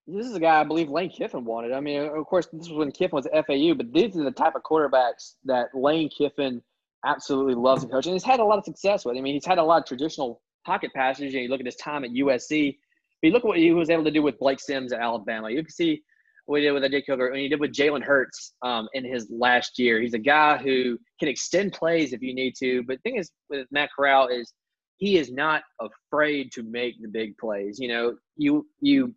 this 0.06 0.27
is 0.27 0.35
a 0.35 0.41
guy 0.41 0.61
I 0.61 0.65
believe 0.65 0.91
Lane 0.91 1.11
Kiffin 1.11 1.45
wanted. 1.45 1.73
I 1.73 1.81
mean, 1.81 2.01
of 2.03 2.27
course, 2.27 2.47
this 2.53 2.69
was 2.69 2.79
when 2.79 2.93
Kiffin 2.93 3.17
was 3.17 3.27
at 3.27 3.47
FAU, 3.47 3.75
but 3.75 3.93
these 3.93 4.17
are 4.17 4.25
the 4.25 4.31
type 4.31 4.55
of 4.55 4.63
quarterbacks 4.63 5.34
that 5.44 5.69
Lane 5.75 6.11
Kiffin 6.11 6.63
absolutely 7.05 7.55
loves 7.55 7.84
to 7.84 7.91
coach, 7.91 8.06
and 8.06 8.15
he's 8.15 8.25
had 8.25 8.41
a 8.41 8.44
lot 8.44 8.58
of 8.58 8.65
success 8.65 9.05
with. 9.05 9.17
I 9.17 9.20
mean, 9.20 9.34
he's 9.34 9.46
had 9.46 9.58
a 9.58 9.63
lot 9.63 9.81
of 9.82 9.87
traditional 9.87 10.43
pocket 10.67 10.93
passes. 10.94 11.32
You, 11.32 11.41
you 11.41 11.49
look 11.49 11.61
at 11.61 11.67
his 11.67 11.77
time 11.77 12.05
at 12.05 12.11
USC 12.11 12.77
But 13.20 13.29
you 13.29 13.32
look 13.32 13.44
at 13.44 13.49
what 13.49 13.58
he 13.58 13.73
was 13.73 13.91
able 13.91 14.05
to 14.05 14.11
do 14.11 14.23
with 14.23 14.39
Blake 14.39 14.61
Sims 14.61 14.93
at 14.93 15.01
Alabama. 15.01 15.51
You 15.51 15.63
can 15.63 15.70
see 15.70 16.03
what 16.46 16.61
he 16.61 16.67
did 16.67 16.73
with 16.73 16.82
AJ 16.82 17.06
Kilgore, 17.06 17.29
and 17.29 17.39
he 17.39 17.49
did 17.49 17.61
with 17.61 17.73
Jalen 17.73 18.03
Hurts 18.03 18.53
um, 18.63 18.89
in 18.93 19.05
his 19.05 19.27
last 19.31 19.79
year. 19.79 20.01
He's 20.01 20.15
a 20.15 20.19
guy 20.19 20.58
who 20.58 20.99
can 21.19 21.29
extend 21.29 21.73
plays 21.73 22.13
if 22.13 22.20
you 22.20 22.34
need 22.34 22.55
to. 22.56 22.82
But 22.82 22.99
the 22.99 23.11
thing 23.11 23.17
is 23.17 23.31
with 23.49 23.67
Matt 23.70 23.91
Corral 23.96 24.29
is 24.29 24.53
he 24.99 25.17
is 25.17 25.32
not 25.32 25.63
afraid 25.81 26.53
to 26.53 26.63
make 26.63 27.01
the 27.01 27.08
big 27.08 27.37
plays. 27.39 27.79
You 27.79 27.89
know, 27.89 28.17
you 28.37 28.67
you 28.81 29.15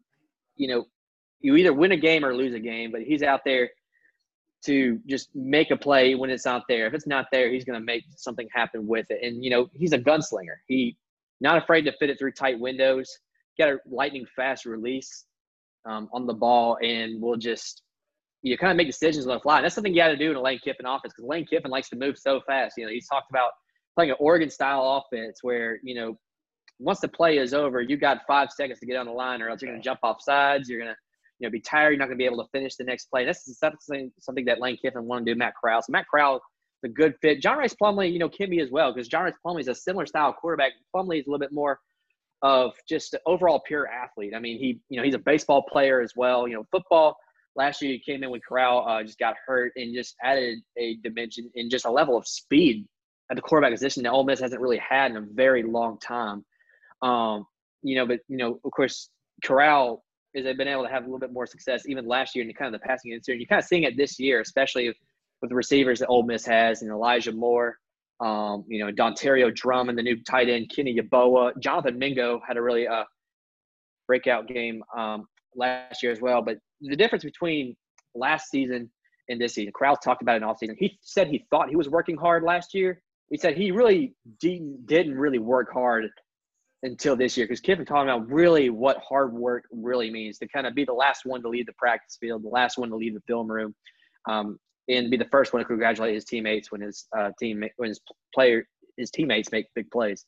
you 0.57 0.67
know, 0.67 0.85
you 1.39 1.55
either 1.55 1.73
win 1.73 1.91
a 1.91 1.97
game 1.97 2.25
or 2.25 2.35
lose 2.35 2.53
a 2.53 2.59
game, 2.59 2.91
but 2.91 3.01
he's 3.01 3.23
out 3.23 3.41
there 3.45 3.69
to 4.65 4.99
just 5.07 5.29
make 5.35 5.71
a 5.71 5.77
play 5.77 6.15
when 6.15 6.29
it's 6.29 6.45
not 6.45 6.63
there. 6.67 6.87
If 6.87 6.93
it's 6.93 7.07
not 7.07 7.27
there, 7.31 7.49
he's 7.51 7.63
going 7.63 7.79
to 7.79 7.85
make 7.85 8.03
something 8.15 8.47
happen 8.51 8.87
with 8.87 9.05
it. 9.09 9.19
And 9.23 9.43
you 9.43 9.49
know, 9.49 9.69
he's 9.73 9.93
a 9.93 9.99
gunslinger. 9.99 10.57
He 10.67 10.97
not 11.39 11.61
afraid 11.61 11.83
to 11.83 11.93
fit 11.99 12.09
it 12.09 12.17
through 12.17 12.31
tight 12.31 12.59
windows 12.59 13.19
Got 13.57 13.69
a 13.69 13.79
lightning 13.89 14.27
fast 14.35 14.65
release 14.65 15.25
um, 15.85 16.09
on 16.13 16.27
the 16.27 16.33
ball, 16.33 16.77
and 16.83 17.19
we'll 17.19 17.37
just 17.37 17.81
you 18.43 18.55
kind 18.55 18.69
of 18.69 18.77
make 18.77 18.85
decisions 18.85 19.25
on 19.25 19.33
the 19.33 19.39
fly. 19.39 19.57
And 19.57 19.65
that's 19.65 19.73
something 19.73 19.91
you 19.91 19.99
got 19.99 20.09
to 20.09 20.17
do 20.17 20.29
in 20.29 20.37
a 20.37 20.41
Lane 20.41 20.59
Kiffin 20.63 20.85
offense 20.85 21.13
because 21.15 21.27
Lane 21.27 21.47
Kiffin 21.47 21.71
likes 21.71 21.89
to 21.89 21.95
move 21.95 22.19
so 22.19 22.39
fast. 22.45 22.75
You 22.77 22.85
know, 22.85 22.91
he's 22.91 23.07
talked 23.07 23.31
about 23.31 23.49
playing 23.95 24.11
an 24.11 24.17
Oregon 24.19 24.51
style 24.51 25.03
offense 25.03 25.39
where 25.41 25.79
you 25.81 25.95
know 25.95 26.19
once 26.79 26.99
the 26.99 27.07
play 27.07 27.37
is 27.37 27.53
over, 27.53 27.81
you 27.81 27.97
got 27.97 28.21
five 28.27 28.51
seconds 28.51 28.79
to 28.79 28.85
get 28.85 28.97
on 28.97 29.05
the 29.05 29.11
line, 29.11 29.41
or 29.41 29.49
else 29.49 29.61
you're 29.61 29.71
going 29.71 29.81
to 29.81 29.85
jump 29.85 29.99
off 30.03 30.21
sides. 30.21 30.69
You're 30.69 30.79
going 30.79 30.91
to 30.91 30.97
you 31.39 31.47
know 31.47 31.51
be 31.51 31.59
tired. 31.59 31.91
You're 31.91 31.99
not 31.99 32.05
going 32.05 32.17
to 32.17 32.21
be 32.21 32.25
able 32.25 32.43
to 32.43 32.49
finish 32.51 32.75
the 32.75 32.83
next 32.83 33.05
play. 33.05 33.25
That's 33.25 33.57
something 33.57 34.11
something 34.19 34.45
that 34.45 34.59
Lane 34.59 34.77
Kiffin 34.77 35.05
wanted 35.05 35.25
to 35.25 35.33
do. 35.33 35.37
Matt 35.37 35.53
Corral. 35.59 35.81
So 35.81 35.91
Matt 35.91 36.05
Corral 36.09 36.41
a 36.83 36.87
good 36.87 37.15
fit. 37.21 37.41
John 37.41 37.57
Rice 37.57 37.75
Plumlee, 37.81 38.11
you 38.11 38.19
know, 38.19 38.29
can 38.29 38.49
be 38.49 38.59
as 38.59 38.71
well 38.71 38.93
because 38.93 39.07
John 39.07 39.23
Rice 39.23 39.33
Plumlee 39.45 39.61
is 39.61 39.67
a 39.67 39.75
similar 39.75 40.05
style 40.05 40.33
quarterback. 40.33 40.73
Plumlee 40.95 41.19
is 41.19 41.27
a 41.27 41.29
little 41.29 41.39
bit 41.39 41.51
more 41.51 41.79
of 42.43 42.73
just 42.87 43.15
overall 43.25 43.61
pure 43.65 43.87
athlete. 43.87 44.33
I 44.35 44.39
mean, 44.39 44.59
he 44.59 44.79
you 44.89 44.97
know 44.97 45.03
he's 45.03 45.15
a 45.15 45.19
baseball 45.19 45.63
player 45.63 46.01
as 46.01 46.13
well. 46.15 46.47
You 46.47 46.55
know, 46.55 46.65
football. 46.71 47.17
Last 47.55 47.81
year 47.81 47.91
he 47.91 47.99
came 47.99 48.23
in 48.23 48.29
when 48.29 48.39
Corral 48.47 48.87
uh, 48.87 49.01
just 49.01 49.17
got 49.17 49.35
hurt 49.45 49.71
and 49.75 49.95
just 49.95 50.15
added 50.23 50.59
a 50.77 50.97
dimension 50.97 51.49
and 51.55 51.71
just 51.71 51.85
a 51.85 51.91
level 51.91 52.15
of 52.15 52.27
speed 52.27 52.85
at 53.31 53.35
the 53.35 53.41
quarterback 53.41 53.73
position 53.73 54.03
that 54.03 54.11
Ole 54.11 54.23
Miss 54.23 54.39
hasn't 54.39 54.61
really 54.61 54.77
had 54.77 55.09
in 55.09 55.17
a 55.17 55.21
very 55.21 55.63
long 55.63 55.97
time. 55.99 56.45
Um, 57.01 57.45
you 57.83 57.95
know, 57.95 58.05
but 58.05 58.19
you 58.27 58.37
know, 58.37 58.59
of 58.63 58.71
course, 58.71 59.09
Corral 59.43 60.03
is 60.33 60.43
they've 60.43 60.57
been 60.57 60.67
able 60.67 60.83
to 60.83 60.89
have 60.89 61.03
a 61.03 61.05
little 61.05 61.19
bit 61.19 61.33
more 61.33 61.45
success 61.45 61.83
even 61.87 62.07
last 62.07 62.35
year 62.35 62.45
in 62.45 62.53
kind 62.53 62.73
of 62.73 62.79
the 62.79 62.85
passing 62.85 63.11
game. 63.11 63.21
You're 63.27 63.47
kind 63.47 63.59
of 63.59 63.65
seeing 63.65 63.83
it 63.83 63.97
this 63.97 64.19
year, 64.19 64.41
especially 64.41 64.93
with 65.41 65.49
the 65.49 65.55
receivers 65.55 65.99
that 65.99 66.07
Ole 66.07 66.23
Miss 66.23 66.45
has 66.45 66.81
and 66.81 66.91
Elijah 66.91 67.31
Moore, 67.31 67.77
um, 68.19 68.65
you 68.67 68.83
know, 68.83 68.91
Dontario 68.91 69.53
Drummond, 69.53 69.97
the 69.97 70.03
new 70.03 70.21
tight 70.23 70.49
end, 70.49 70.71
Kenny 70.75 70.95
Yeboah, 70.95 71.59
Jonathan 71.59 71.97
Mingo 71.97 72.41
had 72.47 72.57
a 72.57 72.61
really 72.61 72.87
uh, 72.87 73.03
breakout 74.07 74.47
game 74.47 74.83
um, 74.97 75.27
last 75.55 76.01
year 76.01 76.11
as 76.11 76.21
well. 76.21 76.41
But 76.41 76.57
the 76.81 76.95
difference 76.95 77.23
between 77.23 77.75
last 78.15 78.49
season 78.49 78.89
and 79.29 79.39
this 79.39 79.53
season, 79.53 79.71
Corral 79.73 79.97
talked 79.97 80.21
about 80.21 80.35
it 80.35 80.37
in 80.37 80.43
off 80.43 80.57
season. 80.59 80.75
He 80.79 80.97
said 81.01 81.27
he 81.27 81.45
thought 81.51 81.69
he 81.69 81.75
was 81.75 81.89
working 81.89 82.17
hard 82.17 82.43
last 82.43 82.73
year. 82.73 83.01
He 83.29 83.37
said 83.37 83.55
he 83.55 83.71
really 83.71 84.15
didn't 84.39 85.17
really 85.17 85.39
work 85.39 85.71
hard 85.71 86.09
until 86.83 87.15
this 87.15 87.35
year 87.35 87.45
because 87.45 87.59
Kiffin 87.59 87.85
talking 87.85 88.09
about 88.09 88.29
really 88.29 88.69
what 88.69 88.97
hard 88.97 89.33
work 89.33 89.65
really 89.71 90.11
means 90.11 90.37
to 90.39 90.47
kind 90.47 90.67
of 90.67 90.75
be 90.75 90.85
the 90.85 90.93
last 90.93 91.25
one 91.25 91.41
to 91.41 91.49
leave 91.49 91.65
the 91.65 91.73
practice 91.73 92.17
field, 92.19 92.43
the 92.43 92.49
last 92.49 92.77
one 92.77 92.89
to 92.89 92.95
leave 92.95 93.13
the 93.13 93.21
film 93.21 93.51
room, 93.51 93.73
um, 94.29 94.59
and 94.87 95.09
be 95.09 95.17
the 95.17 95.25
first 95.25 95.53
one 95.53 95.61
to 95.61 95.67
congratulate 95.67 96.13
his 96.13 96.25
teammates 96.25 96.71
when 96.71 96.81
his 96.81 97.07
uh, 97.17 97.31
team 97.39 97.63
when 97.77 97.89
his 97.89 97.99
player 98.33 98.67
his 98.97 99.11
teammates 99.11 99.51
make 99.51 99.67
big 99.75 99.89
plays. 99.91 100.25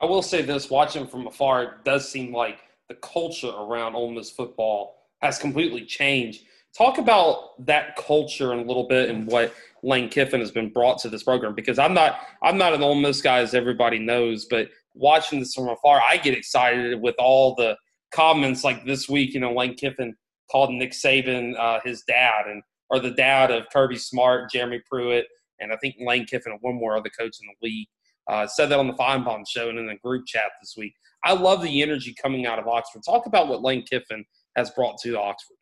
I 0.00 0.06
will 0.06 0.22
say 0.22 0.42
this: 0.42 0.70
watching 0.70 1.06
from 1.06 1.26
afar, 1.26 1.62
it 1.62 1.70
does 1.84 2.08
seem 2.08 2.32
like 2.32 2.58
the 2.88 2.94
culture 2.96 3.50
around 3.50 3.94
Ole 3.94 4.12
Miss 4.12 4.30
football 4.30 4.96
has 5.20 5.38
completely 5.38 5.84
changed. 5.84 6.44
Talk 6.76 6.98
about 6.98 7.64
that 7.66 7.96
culture 7.96 8.52
in 8.52 8.60
a 8.60 8.64
little 8.64 8.88
bit 8.88 9.10
and 9.10 9.26
what 9.26 9.54
Lane 9.82 10.08
Kiffin 10.08 10.40
has 10.40 10.50
been 10.50 10.70
brought 10.70 10.98
to 11.00 11.10
this 11.10 11.22
program 11.22 11.54
because 11.54 11.78
I'm 11.78 11.92
not 11.92 12.20
I'm 12.42 12.56
not 12.56 12.72
an 12.72 12.82
Ole 12.82 12.94
Miss 12.94 13.20
guy 13.20 13.38
as 13.38 13.54
everybody 13.54 13.98
knows, 13.98 14.46
but 14.46 14.70
watching 14.94 15.40
this 15.40 15.54
from 15.54 15.68
afar, 15.68 16.00
I 16.08 16.16
get 16.16 16.36
excited 16.36 17.00
with 17.00 17.14
all 17.18 17.54
the 17.54 17.76
comments 18.12 18.64
like 18.64 18.84
this 18.84 19.08
week. 19.08 19.34
You 19.34 19.40
know, 19.40 19.52
Lane 19.52 19.74
Kiffin 19.74 20.14
called 20.50 20.72
Nick 20.72 20.92
Saban 20.92 21.58
uh, 21.58 21.80
his 21.84 22.02
dad, 22.02 22.46
and 22.46 22.62
or 22.90 23.00
the 23.00 23.10
dad 23.10 23.50
of 23.50 23.64
Kirby 23.72 23.96
Smart, 23.96 24.50
Jeremy 24.50 24.80
Pruitt, 24.88 25.26
and 25.60 25.72
I 25.72 25.76
think 25.76 25.96
Lane 26.00 26.26
Kiffin 26.26 26.52
and 26.52 26.60
one 26.60 26.74
more 26.74 26.96
other 26.96 27.10
coach 27.10 27.36
in 27.40 27.48
the 27.48 27.66
league. 27.66 27.88
Uh, 28.28 28.46
said 28.46 28.66
that 28.66 28.78
on 28.78 28.86
the 28.86 28.92
Finebaum 28.94 29.42
show 29.48 29.68
and 29.68 29.78
in 29.78 29.86
the 29.86 29.96
group 29.96 30.24
chat 30.26 30.52
this 30.60 30.74
week. 30.76 30.94
I 31.24 31.32
love 31.32 31.60
the 31.60 31.82
energy 31.82 32.14
coming 32.22 32.46
out 32.46 32.60
of 32.60 32.68
Oxford. 32.68 33.02
Talk 33.04 33.26
about 33.26 33.48
what 33.48 33.62
Lane 33.62 33.84
Kiffin 33.84 34.24
has 34.56 34.70
brought 34.70 34.96
to 35.02 35.18
Oxford. 35.18 35.56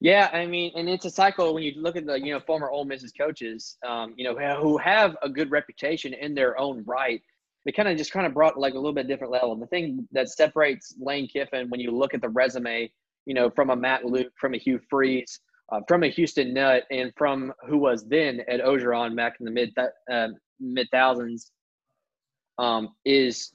Yeah, 0.00 0.30
I 0.32 0.46
mean, 0.46 0.72
and 0.74 0.88
it's 0.88 1.04
a 1.04 1.10
cycle 1.10 1.54
when 1.54 1.62
you 1.62 1.74
look 1.76 1.94
at 1.94 2.06
the 2.06 2.18
you 2.18 2.32
know 2.32 2.40
former 2.40 2.70
Ole 2.70 2.84
Miss's 2.84 3.12
coaches, 3.12 3.78
um, 3.86 4.14
you 4.16 4.24
know, 4.24 4.34
who 4.60 4.76
have 4.78 5.16
a 5.22 5.28
good 5.28 5.50
reputation 5.52 6.12
in 6.12 6.34
their 6.34 6.58
own 6.58 6.82
right. 6.84 7.22
They 7.64 7.72
kind 7.72 7.88
of 7.88 7.96
just 7.96 8.12
kind 8.12 8.26
of 8.26 8.34
brought 8.34 8.58
like 8.58 8.74
a 8.74 8.76
little 8.76 8.92
bit 8.92 9.06
different 9.06 9.32
level. 9.32 9.54
The 9.54 9.66
thing 9.66 10.08
that 10.12 10.28
separates 10.28 10.94
Lane 10.98 11.28
Kiffin 11.28 11.68
when 11.70 11.80
you 11.80 11.90
look 11.90 12.14
at 12.14 12.20
the 12.20 12.28
resume, 12.28 12.90
you 13.26 13.34
know, 13.34 13.50
from 13.50 13.70
a 13.70 13.76
Matt 13.76 14.04
Luke, 14.04 14.32
from 14.38 14.54
a 14.54 14.58
Hugh 14.58 14.80
Freeze, 14.90 15.40
uh, 15.70 15.80
from 15.86 16.02
a 16.02 16.08
Houston 16.08 16.52
Nutt, 16.52 16.84
and 16.90 17.12
from 17.16 17.52
who 17.68 17.78
was 17.78 18.04
then 18.06 18.40
Ed 18.48 18.60
Orgeron 18.60 19.16
back 19.16 19.36
in 19.38 19.46
the 19.46 19.52
mid 19.52 19.72
uh, 20.10 20.28
mid 20.60 20.88
thousands, 20.90 21.52
um, 22.58 22.94
is 23.04 23.52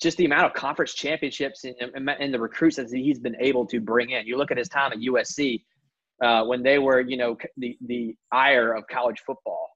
just 0.00 0.16
the 0.16 0.24
amount 0.24 0.46
of 0.46 0.54
conference 0.54 0.94
championships 0.94 1.64
and, 1.64 2.08
and, 2.08 2.34
the 2.34 2.40
recruits 2.40 2.76
that 2.76 2.90
he's 2.90 3.18
been 3.18 3.36
able 3.38 3.66
to 3.66 3.80
bring 3.80 4.10
in. 4.10 4.26
You 4.26 4.38
look 4.38 4.50
at 4.50 4.56
his 4.56 4.68
time 4.68 4.92
at 4.92 4.98
USC 4.98 5.62
uh, 6.22 6.44
when 6.44 6.62
they 6.62 6.78
were, 6.78 7.00
you 7.00 7.16
know, 7.16 7.36
the 7.58 7.76
the 7.86 8.16
ire 8.32 8.72
of 8.72 8.86
college 8.88 9.20
football. 9.26 9.68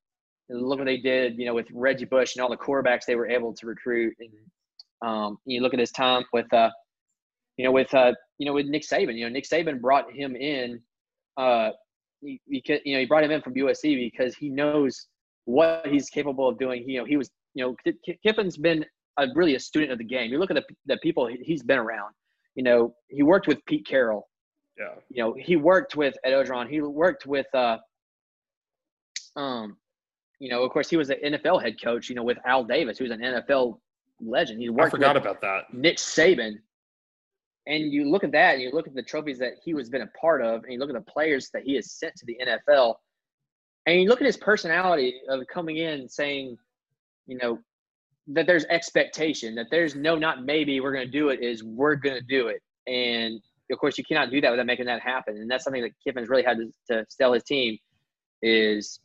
And 0.49 0.63
look 0.63 0.79
what 0.79 0.85
they 0.85 0.99
did, 0.99 1.39
you 1.39 1.47
know, 1.47 1.55
with 1.55 1.67
Reggie 1.73 2.05
Bush 2.05 2.37
and 2.37 2.43
all 2.43 2.51
the 2.51 2.57
quarterbacks 2.57 3.07
they 3.07 3.17
were 3.17 3.29
able 3.29 3.55
to 3.55 3.67
recruit. 3.67 4.15
And 4.21 5.09
um, 5.09 5.39
you 5.47 5.61
look 5.61 5.75
at 5.75 5.81
his 5.81 5.91
time 5.91 6.25
with, 6.33 6.53
uh, 6.53 6.71
you 7.57 7.65
know, 7.65 7.73
with 7.73 7.93
uh, 7.95 8.13
you 8.39 8.47
know, 8.47 8.53
with 8.53 8.67
Nick 8.67 8.83
Saban. 8.83 9.17
You 9.17 9.25
know, 9.25 9.33
Nick 9.33 9.45
Saban 9.45 9.81
brought 9.81 10.13
him 10.13 10.37
in. 10.37 10.81
Uh, 11.37 11.71
he, 12.21 12.41
he, 12.47 12.63
you 12.85 12.95
know, 12.95 13.01
he 13.01 13.07
brought 13.07 13.25
him 13.25 13.31
in 13.31 13.43
from 13.43 13.55
USC 13.55 14.11
because 14.11 14.35
he 14.35 14.49
knows 14.49 15.07
what 15.45 15.87
he's 15.87 16.09
capable 16.09 16.49
of 16.49 16.59
doing. 16.59 16.89
You 16.89 17.01
know, 17.01 17.05
he 17.05 17.17
was, 17.17 17.31
you 17.55 17.65
know, 17.65 17.93
Kiffin's 18.25 18.57
been 18.57 18.85
a, 19.19 19.27
really 19.35 19.55
a 19.55 19.61
student 19.61 19.93
of 19.93 19.99
the 19.99 20.05
game. 20.05 20.31
You 20.31 20.39
look 20.39 20.51
at 20.51 20.57
the, 20.57 20.65
the 20.87 20.99
people 21.03 21.29
he's 21.41 21.63
been 21.63 21.79
around. 21.79 22.13
You 22.55 22.65
know, 22.65 22.95
he 23.09 23.23
worked 23.23 23.47
with 23.47 23.65
Pete 23.67 23.87
Carroll. 23.87 24.29
Yeah. 24.79 24.95
You 25.09 25.23
know, 25.23 25.37
he 25.39 25.57
worked 25.57 25.97
with 25.97 26.15
Ed 26.25 26.31
Orgeron. 26.31 26.69
He 26.69 26.81
worked 26.81 27.27
with, 27.27 27.47
uh, 27.55 27.79
um, 29.37 29.77
you 30.39 30.51
know, 30.51 30.63
of 30.63 30.71
course, 30.73 30.89
he 30.89 30.97
was 30.97 31.11
an 31.11 31.17
NFL 31.25 31.63
head 31.63 31.81
coach. 31.83 32.09
You 32.09 32.15
know, 32.15 32.23
with 32.23 32.39
Al 32.45 32.65
Davis, 32.65 32.99
who's 32.99 33.11
an 33.11 33.21
NFL 33.21 33.79
legend. 34.21 34.61
He 34.61 34.69
worked. 34.69 34.89
I 34.89 34.91
forgot 34.91 35.17
about 35.17 35.41
that. 35.41 35.73
Nick 35.73 35.97
Saban. 35.97 36.57
And 37.67 37.91
you 37.91 38.11
look 38.11 38.25
at 38.25 38.33
that, 38.33 38.55
and 38.55 38.63
you 38.63 38.71
look 38.73 38.87
at 38.87 38.95
the 38.95 39.03
trophies 39.03 39.39
that 39.39 39.55
he 39.65 39.73
was 39.73 39.89
been 39.89 40.03
a 40.03 40.07
part 40.21 40.43
of, 40.43 40.65
and 40.65 40.73
you 40.73 40.79
look 40.79 40.91
at 40.91 40.95
the 40.95 41.11
players 41.11 41.49
that 41.55 41.63
he 41.63 41.75
has 41.77 41.93
sent 41.93 42.15
to 42.17 42.27
the 42.27 42.37
NFL, 42.47 42.97
and 43.87 44.01
you 44.01 44.09
look 44.09 44.21
at 44.21 44.27
his 44.27 44.37
personality 44.37 45.15
of 45.29 45.41
coming 45.47 45.79
in 45.79 46.07
saying, 46.09 46.59
you 47.27 47.39
know, 47.39 47.59
that 48.29 48.47
there's 48.47 48.65
expectation, 48.67 49.55
that 49.55 49.67
there's 49.71 49.95
no, 49.95 50.17
not 50.17 50.45
maybe 50.45 50.81
we're 50.81 50.93
going 50.93 51.07
to 51.07 51.11
do 51.11 51.29
it, 51.31 51.43
is 51.43 51.63
we're 51.63 51.95
going 51.95 52.17
to 52.17 52.23
do 52.23 52.49
it. 52.49 52.63
And 52.87 53.41
of 53.71 53.79
course, 53.79 53.99
you 53.99 54.05
cannot 54.05 54.31
do 54.31 54.41
that 54.41 54.51
without 54.51 54.67
making 54.67 54.87
that 54.87 55.01
happen. 55.01 55.37
And 55.37 55.51
that's 55.51 55.65
something 55.65 55.83
that 55.83 55.93
Kiffin's 56.07 56.29
really 56.29 56.43
had 56.43 56.59
to, 56.59 56.73
to 56.89 57.07
tell 57.19 57.33
his 57.33 57.45
team 57.45 57.79
is, 58.43 59.01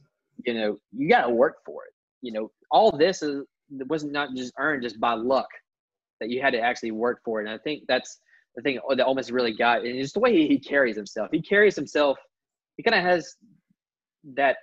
you 0.45 0.53
know, 0.53 0.77
you 0.91 1.09
got 1.09 1.27
to 1.27 1.29
work 1.29 1.57
for 1.65 1.83
it. 1.85 1.93
You 2.21 2.31
know, 2.33 2.51
all 2.71 2.91
this 2.91 3.21
is 3.21 3.43
was 3.87 4.03
not 4.03 4.35
just 4.35 4.53
earned 4.57 4.83
just 4.83 4.99
by 4.99 5.13
luck. 5.13 5.47
That 6.19 6.29
you 6.29 6.41
had 6.41 6.51
to 6.51 6.59
actually 6.59 6.91
work 6.91 7.21
for 7.23 7.39
it. 7.39 7.45
And 7.45 7.53
I 7.53 7.57
think 7.57 7.83
that's 7.87 8.19
the 8.55 8.61
thing 8.61 8.79
that 8.89 9.05
almost 9.05 9.31
really 9.31 9.53
got. 9.53 9.85
And 9.85 10.01
just 10.01 10.15
the 10.15 10.19
way 10.19 10.47
he 10.47 10.59
carries 10.59 10.95
himself. 10.95 11.29
He 11.31 11.41
carries 11.41 11.75
himself. 11.75 12.17
He 12.75 12.83
kind 12.83 12.95
of 12.95 13.03
has 13.03 13.35
that, 14.35 14.57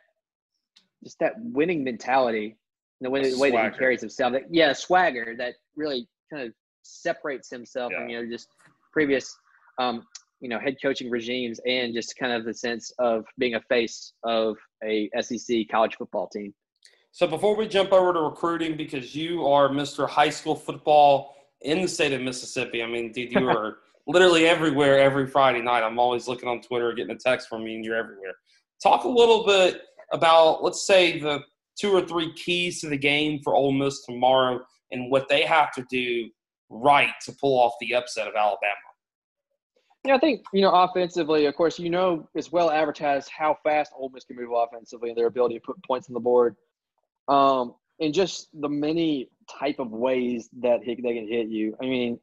just 1.03 1.19
that 1.21 1.33
winning 1.39 1.83
mentality. 1.83 2.59
The 3.01 3.11
way, 3.11 3.31
the 3.31 3.39
way 3.39 3.51
that 3.51 3.73
he 3.73 3.79
carries 3.79 4.01
himself. 4.01 4.33
That, 4.33 4.43
yeah, 4.51 4.73
swagger 4.73 5.35
that 5.39 5.55
really 5.77 6.09
kind 6.31 6.47
of 6.47 6.53
separates 6.83 7.51
himself 7.51 7.93
yeah. 7.93 8.01
from 8.01 8.09
you 8.09 8.23
know 8.23 8.31
just 8.31 8.49
previous 8.93 9.37
um, 9.79 10.07
you 10.41 10.49
know, 10.49 10.59
head 10.59 10.77
coaching 10.83 11.11
regimes 11.11 11.61
and 11.67 11.95
just 11.95 12.17
kind 12.17 12.33
of 12.33 12.45
the 12.45 12.55
sense 12.55 12.93
of 12.99 13.25
being 13.39 13.55
a 13.55 13.61
face 13.63 14.13
of 14.25 14.57
a 14.85 15.11
SEC 15.21 15.69
college 15.71 15.97
football 15.97 16.29
team. 16.29 16.55
So 17.13 17.27
before 17.27 17.57
we 17.57 17.67
jump 17.67 17.93
over 17.93 18.13
to 18.13 18.21
recruiting, 18.21 18.77
because 18.77 19.15
you 19.15 19.47
are 19.47 19.69
Mr. 19.69 20.09
High 20.09 20.29
School 20.29 20.55
Football 20.55 21.35
in 21.63 21.81
the 21.81 21.89
state 21.89 22.13
of 22.13 22.21
Mississippi. 22.21 22.83
I 22.83 22.87
mean, 22.87 23.13
dude, 23.13 23.33
you 23.33 23.49
are 23.49 23.79
literally 24.07 24.47
everywhere 24.47 24.99
every 24.99 25.27
Friday 25.27 25.63
night. 25.63 25.83
I'm 25.83 25.99
always 25.99 26.29
looking 26.29 26.49
on 26.49 26.61
Twitter, 26.61 26.93
getting 26.93 27.15
a 27.15 27.19
text 27.19 27.49
from 27.49 27.63
you, 27.67 27.75
and 27.75 27.85
you're 27.85 27.97
everywhere. 27.97 28.35
Talk 28.83 29.05
a 29.05 29.09
little 29.09 29.47
bit 29.47 29.81
about, 30.13 30.63
let's 30.63 30.87
say, 30.87 31.19
the 31.19 31.41
two 31.79 31.91
or 31.91 32.03
three 32.03 32.33
keys 32.35 32.81
to 32.81 32.89
the 32.89 32.97
game 32.97 33.41
for 33.43 33.55
Ole 33.55 33.73
Miss 33.73 34.05
tomorrow 34.05 34.61
and 34.93 35.11
what 35.11 35.29
they 35.29 35.43
have 35.43 35.73
to 35.73 35.85
do 35.91 36.29
right 36.69 37.13
to 37.25 37.33
pull 37.41 37.59
off 37.59 37.73
the 37.81 37.95
upset 37.95 38.29
of 38.29 38.35
Alabama. 38.35 38.75
Yeah, 40.07 40.15
I 40.15 40.19
think 40.19 40.45
you 40.53 40.61
know 40.61 40.71
offensively. 40.71 41.47
Of 41.47 41.57
course, 41.57 41.81
you 41.81 41.91
know 41.91 42.29
it's 42.35 42.53
well 42.53 42.71
advertised 42.71 43.29
how 43.37 43.59
fast 43.65 43.93
Ole 43.99 44.09
Miss 44.11 44.25
can 44.25 44.37
move 44.37 44.51
offensively 44.55 45.09
and 45.09 45.19
their 45.19 45.27
ability 45.27 45.57
to 45.57 45.61
put 45.61 45.83
points 45.83 46.09
on 46.09 46.15
the 46.15 46.21
board, 46.21 46.55
um, 47.27 47.75
and 47.99 48.15
just 48.15 48.49
the 48.61 48.69
many 48.69 49.29
type 49.51 49.81
of 49.81 49.91
ways 49.91 50.49
that 50.61 50.81
they 50.87 50.95
can 50.95 51.27
hit 51.29 51.49
you. 51.49 51.77
I 51.83 51.87
mean, 51.87 52.21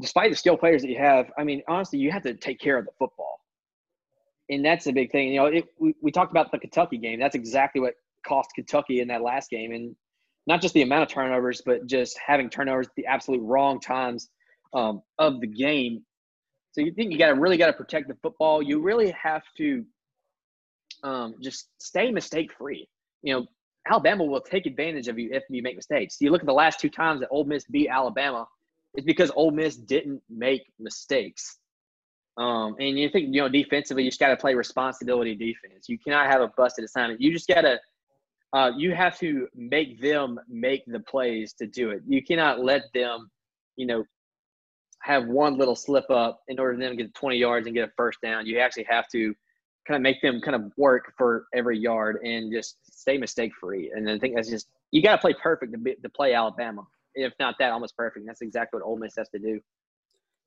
despite 0.00 0.30
the 0.30 0.36
skill 0.36 0.56
players 0.56 0.80
that 0.80 0.88
you 0.88 0.96
have, 0.96 1.30
I 1.36 1.44
mean, 1.44 1.62
honestly, 1.68 1.98
you 1.98 2.10
have 2.10 2.22
to 2.22 2.32
take 2.32 2.58
care 2.58 2.78
of 2.78 2.86
the 2.86 2.92
football, 2.98 3.40
and 4.48 4.64
that's 4.64 4.86
a 4.86 4.92
big 4.92 5.12
thing. 5.12 5.28
You 5.28 5.40
know, 5.40 5.46
it, 5.46 5.66
we 5.78 5.94
we 6.00 6.10
talked 6.10 6.30
about 6.30 6.52
the 6.52 6.58
Kentucky 6.58 6.96
game. 6.96 7.20
That's 7.20 7.36
exactly 7.36 7.82
what 7.82 7.96
cost 8.26 8.48
Kentucky 8.54 9.00
in 9.00 9.08
that 9.08 9.20
last 9.20 9.50
game, 9.50 9.72
and 9.72 9.94
not 10.46 10.62
just 10.62 10.72
the 10.72 10.80
amount 10.80 11.02
of 11.02 11.08
turnovers, 11.10 11.60
but 11.66 11.84
just 11.84 12.18
having 12.18 12.48
turnovers 12.48 12.86
at 12.86 12.94
the 12.96 13.04
absolute 13.04 13.42
wrong 13.42 13.78
times 13.78 14.30
um, 14.72 15.02
of 15.18 15.42
the 15.42 15.46
game 15.46 16.02
so 16.74 16.80
you 16.80 16.92
think 16.92 17.12
you 17.12 17.18
got 17.18 17.28
to 17.28 17.34
really 17.34 17.56
got 17.56 17.68
to 17.68 17.72
protect 17.72 18.08
the 18.08 18.16
football. 18.20 18.60
You 18.60 18.82
really 18.82 19.12
have 19.12 19.44
to 19.58 19.84
um, 21.04 21.36
just 21.40 21.68
stay 21.78 22.10
mistake 22.10 22.50
free. 22.58 22.88
You 23.22 23.34
know, 23.34 23.46
Alabama 23.88 24.24
will 24.24 24.40
take 24.40 24.66
advantage 24.66 25.06
of 25.06 25.16
you 25.16 25.30
if 25.32 25.44
you 25.48 25.62
make 25.62 25.76
mistakes. 25.76 26.16
You 26.20 26.32
look 26.32 26.42
at 26.42 26.46
the 26.46 26.52
last 26.52 26.80
two 26.80 26.90
times 26.90 27.20
that 27.20 27.28
Ole 27.30 27.44
Miss 27.44 27.64
beat 27.66 27.88
Alabama, 27.88 28.48
it's 28.94 29.06
because 29.06 29.30
Ole 29.36 29.52
Miss 29.52 29.76
didn't 29.76 30.20
make 30.28 30.62
mistakes. 30.80 31.58
Um, 32.38 32.74
and 32.80 32.98
you 32.98 33.08
think 33.08 33.32
you 33.32 33.40
know 33.40 33.48
defensively, 33.48 34.02
you 34.02 34.10
just 34.10 34.18
got 34.18 34.30
to 34.30 34.36
play 34.36 34.56
responsibility 34.56 35.36
defense. 35.36 35.88
You 35.88 35.96
cannot 36.00 36.26
have 36.26 36.40
a 36.40 36.48
busted 36.56 36.84
assignment. 36.84 37.20
You 37.20 37.32
just 37.32 37.46
got 37.46 37.60
to 37.60 37.78
uh, 38.52 38.72
you 38.76 38.96
have 38.96 39.16
to 39.20 39.46
make 39.54 40.00
them 40.00 40.40
make 40.48 40.82
the 40.88 40.98
plays 40.98 41.52
to 41.52 41.68
do 41.68 41.90
it. 41.90 42.02
You 42.04 42.20
cannot 42.20 42.64
let 42.64 42.82
them, 42.92 43.30
you 43.76 43.86
know, 43.86 44.04
have 45.04 45.26
one 45.26 45.58
little 45.58 45.76
slip 45.76 46.10
up 46.10 46.40
in 46.48 46.58
order 46.58 46.78
to 46.78 46.96
get 46.96 47.14
20 47.14 47.36
yards 47.36 47.66
and 47.66 47.76
get 47.76 47.86
a 47.86 47.92
first 47.94 48.18
down. 48.22 48.46
You 48.46 48.58
actually 48.58 48.86
have 48.88 49.06
to 49.08 49.34
kind 49.86 49.96
of 49.96 50.02
make 50.02 50.22
them 50.22 50.40
kind 50.40 50.54
of 50.54 50.72
work 50.78 51.12
for 51.18 51.44
every 51.54 51.78
yard 51.78 52.20
and 52.24 52.50
just 52.50 52.78
stay 52.90 53.18
mistake 53.18 53.52
free. 53.60 53.92
And 53.94 54.08
I 54.08 54.18
think 54.18 54.34
that's 54.34 54.48
just 54.48 54.68
you 54.92 55.02
got 55.02 55.16
to 55.16 55.20
play 55.20 55.34
perfect 55.34 55.72
to, 55.72 55.78
be, 55.78 55.94
to 55.96 56.08
play 56.08 56.32
Alabama. 56.32 56.86
If 57.14 57.34
not 57.38 57.56
that, 57.58 57.70
almost 57.70 57.94
perfect. 57.96 58.24
That's 58.26 58.40
exactly 58.40 58.80
what 58.80 58.86
Ole 58.86 58.96
Miss 58.96 59.14
has 59.18 59.28
to 59.30 59.38
do. 59.38 59.60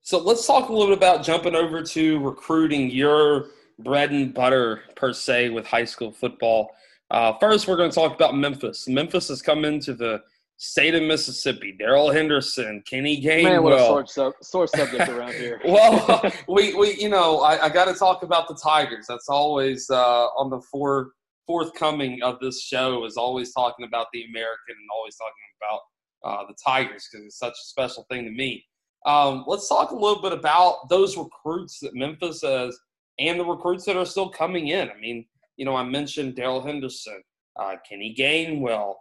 So 0.02 0.18
let's 0.18 0.44
talk 0.44 0.68
a 0.68 0.72
little 0.72 0.88
bit 0.88 0.98
about 0.98 1.22
jumping 1.22 1.54
over 1.54 1.80
to 1.82 2.18
recruiting 2.18 2.90
your 2.90 3.46
bread 3.78 4.10
and 4.10 4.34
butter 4.34 4.82
per 4.96 5.12
se 5.12 5.50
with 5.50 5.66
high 5.66 5.84
school 5.84 6.10
football. 6.10 6.70
Uh, 7.12 7.32
first, 7.38 7.68
we're 7.68 7.76
going 7.76 7.90
to 7.90 7.94
talk 7.94 8.12
about 8.12 8.34
Memphis. 8.34 8.88
Memphis 8.88 9.28
has 9.28 9.40
come 9.40 9.64
into 9.64 9.94
the 9.94 10.20
state 10.58 10.94
of 10.94 11.02
Mississippi. 11.02 11.72
Darrell 11.72 12.10
Henderson, 12.10 12.82
Kenny 12.84 13.22
Gainwell. 13.22 13.44
Man, 13.44 13.62
what 13.62 13.72
a 13.72 13.78
sore, 13.78 14.06
sub- 14.06 14.34
sore 14.42 14.66
subject 14.66 15.08
around 15.08 15.32
here. 15.34 15.60
well, 15.64 16.30
we, 16.48 16.74
we 16.74 16.94
you 16.96 17.08
know 17.08 17.40
I, 17.40 17.64
I 17.64 17.68
got 17.68 17.86
to 17.86 17.94
talk 17.94 18.22
about 18.22 18.48
the 18.48 18.54
Tigers. 18.54 19.06
That's 19.08 19.28
always 19.28 19.88
uh, 19.88 20.26
on 20.36 20.50
the 20.50 20.60
four, 20.60 21.12
forthcoming 21.46 22.22
of 22.22 22.38
this 22.40 22.60
show 22.60 23.04
is 23.06 23.16
always 23.16 23.52
talking 23.54 23.86
about 23.86 24.08
the 24.12 24.24
American 24.24 24.76
and 24.78 24.88
always 24.94 25.16
talking 25.16 25.32
about 25.62 25.80
uh, 26.24 26.46
the 26.46 26.54
Tigers 26.64 27.08
because 27.10 27.24
it's 27.24 27.38
such 27.38 27.52
a 27.52 27.66
special 27.66 28.04
thing 28.10 28.24
to 28.24 28.30
me. 28.30 28.64
Um, 29.06 29.44
let's 29.46 29.68
talk 29.68 29.92
a 29.92 29.96
little 29.96 30.20
bit 30.20 30.32
about 30.32 30.88
those 30.90 31.16
recruits 31.16 31.78
that 31.80 31.94
Memphis 31.94 32.42
has 32.42 32.78
and 33.20 33.38
the 33.38 33.44
recruits 33.44 33.84
that 33.84 33.96
are 33.96 34.04
still 34.04 34.28
coming 34.28 34.68
in. 34.68 34.90
I 34.90 34.98
mean, 35.00 35.24
you 35.56 35.64
know, 35.64 35.76
I 35.76 35.84
mentioned 35.84 36.34
Darrell 36.34 36.60
Henderson, 36.60 37.22
uh, 37.58 37.76
Kenny 37.88 38.14
Gainwell, 38.18 38.94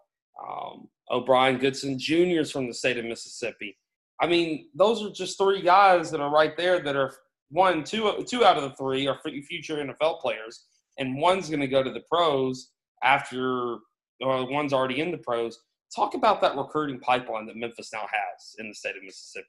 um, 0.47 0.87
O'Bryan 1.11 1.57
Goodson 1.57 1.97
Jr.'s 1.97 2.51
from 2.51 2.67
the 2.67 2.73
state 2.73 2.97
of 2.97 3.05
Mississippi. 3.05 3.77
I 4.19 4.27
mean, 4.27 4.69
those 4.73 5.03
are 5.03 5.11
just 5.11 5.37
three 5.37 5.61
guys 5.61 6.11
that 6.11 6.21
are 6.21 6.31
right 6.31 6.57
there 6.57 6.79
that 6.79 6.95
are 6.95 7.13
one, 7.49 7.83
two, 7.83 8.23
two 8.27 8.43
out 8.43 8.57
of 8.57 8.63
the 8.63 8.75
three 8.75 9.07
are 9.07 9.19
future 9.23 9.77
NFL 9.77 10.19
players, 10.19 10.65
and 10.97 11.17
one's 11.17 11.49
going 11.49 11.61
to 11.61 11.67
go 11.67 11.83
to 11.83 11.91
the 11.91 12.03
pros 12.11 12.71
after, 13.03 13.77
or 14.21 14.51
one's 14.51 14.73
already 14.73 14.99
in 14.99 15.11
the 15.11 15.17
pros. 15.17 15.59
Talk 15.95 16.15
about 16.15 16.41
that 16.41 16.57
recruiting 16.57 16.99
pipeline 16.99 17.45
that 17.45 17.55
Memphis 17.55 17.91
now 17.93 18.01
has 18.11 18.55
in 18.59 18.67
the 18.67 18.75
state 18.75 18.97
of 18.97 19.03
Mississippi. 19.03 19.47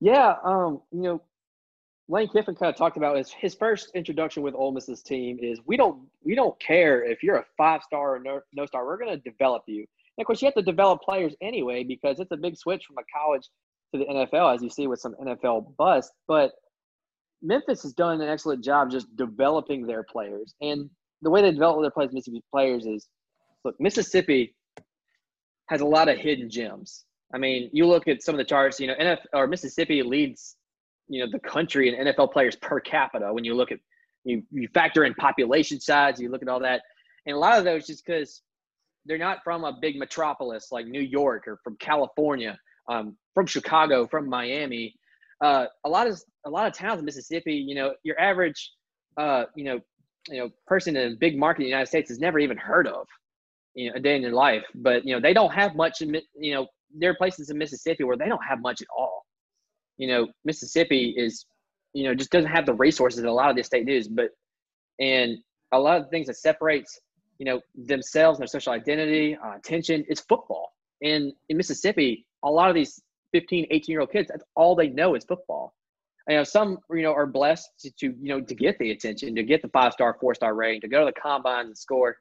Yeah, 0.00 0.34
um, 0.42 0.80
you 0.90 1.02
know, 1.02 1.22
Lane 2.08 2.28
Kiffin 2.28 2.54
kind 2.54 2.70
of 2.70 2.76
talked 2.76 2.96
about 2.96 3.16
his 3.16 3.30
his 3.30 3.54
first 3.54 3.90
introduction 3.94 4.42
with 4.42 4.54
Ole 4.54 4.72
Miss's 4.72 5.02
team 5.02 5.38
is 5.40 5.60
we 5.66 5.76
don't 5.76 6.00
we 6.22 6.34
don't 6.34 6.58
care 6.60 7.02
if 7.04 7.22
you're 7.22 7.36
a 7.36 7.44
five 7.56 7.82
star 7.82 8.16
or 8.16 8.18
no, 8.18 8.40
no 8.52 8.66
star. 8.66 8.84
We're 8.84 8.98
going 8.98 9.10
to 9.10 9.30
develop 9.30 9.62
you. 9.66 9.86
And 10.16 10.22
of 10.22 10.26
course, 10.26 10.42
you 10.42 10.46
have 10.46 10.54
to 10.54 10.62
develop 10.62 11.02
players 11.02 11.34
anyway 11.40 11.84
because 11.84 12.20
it's 12.20 12.32
a 12.32 12.36
big 12.36 12.56
switch 12.56 12.84
from 12.86 12.96
a 12.98 13.02
college 13.16 13.48
to 13.92 13.98
the 13.98 14.06
NFL, 14.06 14.54
as 14.54 14.62
you 14.62 14.70
see 14.70 14.86
with 14.86 15.00
some 15.00 15.14
NFL 15.22 15.76
bust. 15.76 16.12
But 16.28 16.52
Memphis 17.42 17.82
has 17.82 17.92
done 17.92 18.20
an 18.20 18.28
excellent 18.28 18.64
job 18.64 18.90
just 18.90 19.14
developing 19.16 19.86
their 19.86 20.02
players, 20.02 20.54
and 20.60 20.88
the 21.22 21.30
way 21.30 21.42
they 21.42 21.52
develop 21.52 21.80
their 21.82 21.90
players, 21.90 22.12
Mississippi 22.12 22.42
players, 22.52 22.86
is 22.86 23.08
look 23.64 23.76
Mississippi 23.80 24.54
has 25.68 25.80
a 25.80 25.86
lot 25.86 26.08
of 26.08 26.18
hidden 26.18 26.50
gems. 26.50 27.04
I 27.32 27.38
mean, 27.38 27.70
you 27.72 27.86
look 27.86 28.06
at 28.06 28.22
some 28.22 28.34
of 28.34 28.38
the 28.38 28.44
charts. 28.44 28.78
You 28.78 28.88
know, 28.88 28.94
NFL 28.94 29.24
or 29.32 29.46
Mississippi 29.46 30.02
leads, 30.02 30.56
you 31.08 31.20
know, 31.20 31.30
the 31.30 31.40
country 31.40 31.88
in 31.88 32.06
NFL 32.06 32.32
players 32.32 32.56
per 32.56 32.80
capita. 32.80 33.32
When 33.32 33.44
you 33.44 33.54
look 33.54 33.72
at 33.72 33.78
you, 34.24 34.42
you 34.50 34.68
factor 34.72 35.04
in 35.04 35.14
population 35.14 35.80
size, 35.80 36.20
you 36.20 36.30
look 36.30 36.42
at 36.42 36.48
all 36.48 36.60
that, 36.60 36.82
and 37.26 37.36
a 37.36 37.38
lot 37.38 37.58
of 37.58 37.64
those 37.64 37.86
just 37.86 38.04
because 38.04 38.42
they're 39.06 39.18
not 39.18 39.38
from 39.44 39.64
a 39.64 39.76
big 39.80 39.96
metropolis 39.96 40.68
like 40.70 40.86
New 40.86 41.00
York 41.00 41.44
or 41.46 41.58
from 41.62 41.76
California, 41.76 42.58
um, 42.88 43.16
from 43.34 43.46
Chicago, 43.46 44.06
from 44.06 44.28
Miami. 44.28 44.94
Uh, 45.40 45.66
a 45.84 45.88
lot 45.88 46.06
of 46.06 46.20
a 46.46 46.50
lot 46.50 46.66
of 46.66 46.72
towns 46.72 46.98
in 46.98 47.04
Mississippi, 47.04 47.54
you 47.54 47.74
know, 47.74 47.94
your 48.02 48.18
average, 48.20 48.72
uh, 49.16 49.44
you 49.56 49.64
know, 49.64 49.80
you 50.28 50.38
know, 50.38 50.50
person 50.66 50.96
in 50.96 51.12
a 51.12 51.16
big 51.16 51.38
market 51.38 51.62
in 51.62 51.64
the 51.64 51.70
United 51.70 51.86
States 51.86 52.08
has 52.08 52.18
never 52.18 52.38
even 52.38 52.56
heard 52.56 52.86
of, 52.86 53.06
you 53.74 53.88
know, 53.90 53.96
a 53.96 54.00
day 54.00 54.16
in 54.16 54.22
their 54.22 54.32
life. 54.32 54.64
But 54.74 55.04
you 55.04 55.14
know, 55.14 55.20
they 55.20 55.34
don't 55.34 55.52
have 55.52 55.74
much. 55.74 56.00
In, 56.00 56.16
you 56.38 56.54
know, 56.54 56.66
there 56.96 57.10
are 57.10 57.16
places 57.16 57.50
in 57.50 57.58
Mississippi 57.58 58.04
where 58.04 58.16
they 58.16 58.28
don't 58.28 58.44
have 58.48 58.60
much 58.60 58.80
at 58.80 58.88
all. 58.96 59.24
You 59.96 60.08
know, 60.08 60.28
Mississippi 60.44 61.14
is, 61.16 61.44
you 61.92 62.04
know, 62.04 62.14
just 62.14 62.30
doesn't 62.30 62.50
have 62.50 62.66
the 62.66 62.74
resources 62.74 63.22
that 63.22 63.28
a 63.28 63.32
lot 63.32 63.50
of 63.50 63.56
the 63.56 63.62
state 63.62 63.86
does. 63.86 64.08
But 64.08 64.30
and 64.98 65.38
a 65.72 65.78
lot 65.78 65.98
of 65.98 66.04
the 66.04 66.10
things 66.10 66.28
that 66.28 66.36
separates, 66.36 66.98
you 67.44 67.52
know, 67.52 67.60
themselves 67.74 68.38
and 68.38 68.42
their 68.42 68.48
social 68.48 68.72
identity, 68.72 69.36
uh, 69.36 69.56
attention 69.56 70.02
is 70.08 70.20
football. 70.20 70.72
And 71.02 71.32
in 71.50 71.56
Mississippi, 71.58 72.26
a 72.42 72.50
lot 72.50 72.70
of 72.70 72.74
these 72.74 73.02
15, 73.32 73.66
18 73.70 73.92
year 73.92 74.00
old 74.00 74.12
kids, 74.12 74.28
that's 74.28 74.44
all 74.56 74.74
they 74.74 74.88
know 74.88 75.14
is 75.14 75.24
football. 75.24 75.74
You 76.26 76.36
know, 76.36 76.44
some 76.44 76.78
you 76.90 77.02
know 77.02 77.12
are 77.12 77.26
blessed 77.26 77.68
to, 77.80 77.90
to 78.00 78.06
you 78.06 78.28
know 78.28 78.40
to 78.40 78.54
get 78.54 78.78
the 78.78 78.92
attention, 78.92 79.34
to 79.34 79.42
get 79.42 79.60
the 79.60 79.68
five 79.68 79.92
star, 79.92 80.16
four 80.18 80.34
star 80.34 80.54
rating, 80.54 80.80
to 80.80 80.88
go 80.88 81.00
to 81.00 81.12
the 81.14 81.20
combine 81.20 81.66
and 81.66 81.76
score. 81.76 82.16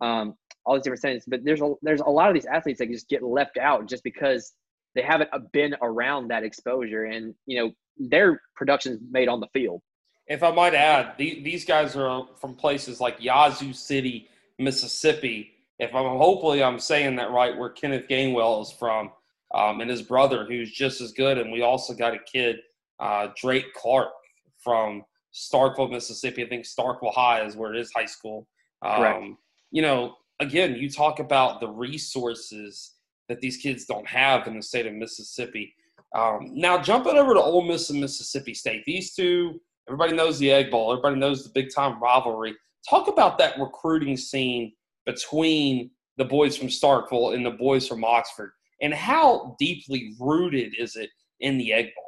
Um, 0.00 0.36
all 0.64 0.76
these 0.76 0.84
different 0.84 1.02
things. 1.02 1.24
But 1.26 1.44
there's 1.44 1.60
a 1.60 1.74
there's 1.82 2.02
a 2.02 2.08
lot 2.08 2.28
of 2.28 2.34
these 2.34 2.46
athletes 2.46 2.78
that 2.78 2.88
just 2.88 3.08
get 3.08 3.24
left 3.24 3.58
out 3.58 3.88
just 3.88 4.04
because 4.04 4.52
they 4.94 5.02
haven't 5.02 5.30
uh, 5.32 5.40
been 5.52 5.74
around 5.82 6.28
that 6.28 6.44
exposure, 6.44 7.06
and 7.06 7.34
you 7.46 7.58
know 7.58 7.72
their 7.98 8.40
production's 8.54 9.00
made 9.10 9.26
on 9.26 9.40
the 9.40 9.48
field. 9.52 9.82
If 10.28 10.44
I 10.44 10.52
might 10.52 10.74
add, 10.74 11.14
these 11.18 11.64
guys 11.64 11.96
are 11.96 12.28
from 12.40 12.54
places 12.54 13.00
like 13.00 13.16
Yazoo 13.18 13.72
City, 13.72 14.28
Mississippi. 14.62 15.52
If 15.78 15.94
I'm 15.94 16.04
hopefully 16.16 16.62
I'm 16.62 16.78
saying 16.78 17.16
that 17.16 17.30
right, 17.30 17.56
where 17.56 17.70
Kenneth 17.70 18.08
Gainwell 18.08 18.62
is 18.62 18.72
from, 18.72 19.10
um, 19.54 19.80
and 19.80 19.90
his 19.90 20.02
brother, 20.02 20.44
who's 20.44 20.70
just 20.70 21.00
as 21.00 21.12
good. 21.12 21.38
And 21.38 21.52
we 21.52 21.62
also 21.62 21.94
got 21.94 22.14
a 22.14 22.18
kid, 22.18 22.60
uh, 23.00 23.28
Drake 23.36 23.72
Clark 23.74 24.10
from 24.58 25.04
Starkville, 25.34 25.90
Mississippi. 25.90 26.44
I 26.44 26.48
think 26.48 26.64
Starkville 26.64 27.14
High 27.14 27.44
is 27.44 27.56
where 27.56 27.74
it 27.74 27.80
is 27.80 27.92
high 27.94 28.06
school. 28.06 28.46
Um, 28.82 28.96
Correct. 28.96 29.24
You 29.70 29.82
know, 29.82 30.16
again, 30.40 30.76
you 30.76 30.90
talk 30.90 31.18
about 31.18 31.60
the 31.60 31.68
resources 31.68 32.92
that 33.28 33.40
these 33.40 33.56
kids 33.56 33.84
don't 33.84 34.06
have 34.06 34.46
in 34.46 34.56
the 34.56 34.62
state 34.62 34.86
of 34.86 34.94
Mississippi. 34.94 35.74
Um, 36.14 36.50
now, 36.52 36.78
jumping 36.78 37.16
over 37.16 37.32
to 37.32 37.40
Ole 37.40 37.62
Miss 37.62 37.88
and 37.90 38.00
Mississippi 38.00 38.52
State, 38.52 38.84
these 38.84 39.14
two, 39.14 39.60
everybody 39.88 40.14
knows 40.14 40.38
the 40.38 40.52
Egg 40.52 40.70
Bowl, 40.70 40.92
everybody 40.92 41.16
knows 41.16 41.44
the 41.44 41.50
big 41.50 41.74
time 41.74 42.02
rivalry. 42.02 42.54
Talk 42.88 43.08
about 43.08 43.38
that 43.38 43.58
recruiting 43.58 44.16
scene 44.16 44.72
between 45.06 45.90
the 46.16 46.24
boys 46.24 46.56
from 46.56 46.68
Starkville 46.68 47.34
and 47.34 47.44
the 47.44 47.50
boys 47.50 47.86
from 47.86 48.04
Oxford, 48.04 48.52
and 48.80 48.92
how 48.92 49.56
deeply 49.58 50.14
rooted 50.20 50.74
is 50.78 50.96
it 50.96 51.10
in 51.40 51.58
the 51.58 51.72
Egg 51.72 51.86
Bowl? 51.96 52.04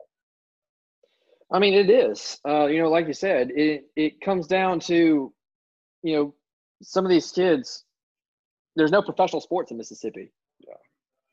I 1.53 1.59
mean, 1.59 1.75
it 1.75 1.91
is. 1.91 2.39
Uh, 2.47 2.67
you 2.67 2.83
know, 2.83 2.89
like 2.89 3.07
you 3.07 3.13
said, 3.13 3.51
it 3.55 3.85
it 3.97 4.21
comes 4.21 4.47
down 4.47 4.81
to, 4.81 5.33
you 6.03 6.17
know, 6.17 6.35
some 6.83 7.05
of 7.05 7.11
these 7.11 7.31
kids 7.31 7.85
there's 8.77 8.91
no 8.91 9.03
professional 9.03 9.41
sports 9.41 9.71
in 9.71 9.77
Mississippi. 9.77 10.33
Yeah. 10.61 10.75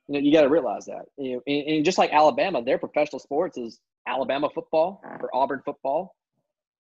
You 0.08 0.14
know, 0.14 0.20
you 0.20 0.34
got 0.34 0.42
to 0.42 0.50
realize 0.50 0.86
that. 0.86 1.06
You 1.18 1.36
know, 1.36 1.42
and, 1.48 1.68
and, 1.68 1.86
just 1.86 1.98
like 1.98 2.12
Alabama, 2.12 2.64
their 2.64 2.78
professional 2.78 3.20
sports 3.20 3.58
is 3.58 3.80
Alabama 4.08 4.50
football 4.54 5.02
or 5.04 5.30
Auburn 5.34 5.62
football, 5.64 6.16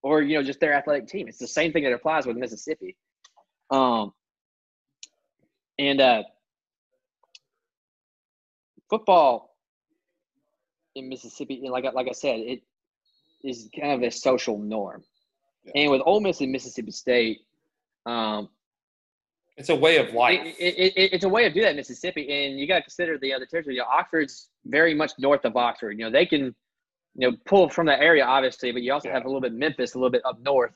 or 0.03 0.21
you 0.21 0.37
know, 0.37 0.43
just 0.43 0.59
their 0.59 0.73
athletic 0.73 1.07
team. 1.07 1.27
It's 1.27 1.37
the 1.37 1.47
same 1.47 1.71
thing 1.71 1.83
that 1.83 1.93
applies 1.93 2.25
with 2.25 2.37
Mississippi. 2.37 2.95
Um, 3.69 4.13
and 5.79 6.01
uh, 6.01 6.23
football 8.89 9.55
in 10.95 11.09
Mississippi, 11.09 11.61
like 11.69 11.85
like 11.93 12.07
I 12.07 12.13
said, 12.13 12.39
it 12.39 12.61
is 13.43 13.69
kind 13.77 13.93
of 13.93 14.03
a 14.07 14.11
social 14.11 14.57
norm. 14.57 15.03
Yeah. 15.63 15.83
And 15.83 15.91
with 15.91 16.01
Ole 16.05 16.19
Miss 16.19 16.41
and 16.41 16.51
Mississippi 16.51 16.91
State, 16.91 17.41
um, 18.05 18.49
it's 19.57 19.69
a 19.69 19.75
way 19.75 19.97
of 19.97 20.13
life. 20.13 20.39
It, 20.59 20.75
it, 20.77 20.93
it, 20.95 21.13
it's 21.13 21.23
a 21.23 21.29
way 21.29 21.45
of 21.45 21.53
doing 21.53 21.65
that 21.65 21.71
in 21.71 21.77
Mississippi, 21.77 22.31
and 22.31 22.59
you 22.59 22.67
got 22.67 22.77
to 22.77 22.81
consider 22.81 23.17
the 23.17 23.33
other 23.33 23.45
territory. 23.45 23.75
You 23.75 23.81
know, 23.81 23.87
Oxford's 23.87 24.49
very 24.65 24.93
much 24.93 25.11
north 25.19 25.45
of 25.45 25.55
Oxford. 25.55 25.91
You 25.91 26.05
know, 26.05 26.11
they 26.11 26.25
can, 26.25 26.55
you 27.15 27.29
know, 27.29 27.37
pull 27.45 27.69
from 27.69 27.85
that 27.87 27.99
area 27.99 28.25
obviously, 28.25 28.71
but 28.71 28.81
you 28.81 28.93
also 28.93 29.09
yeah. 29.09 29.15
have 29.15 29.25
a 29.25 29.27
little 29.27 29.41
bit 29.41 29.53
Memphis, 29.53 29.95
a 29.95 29.97
little 29.97 30.11
bit 30.11 30.21
up 30.25 30.39
north. 30.41 30.71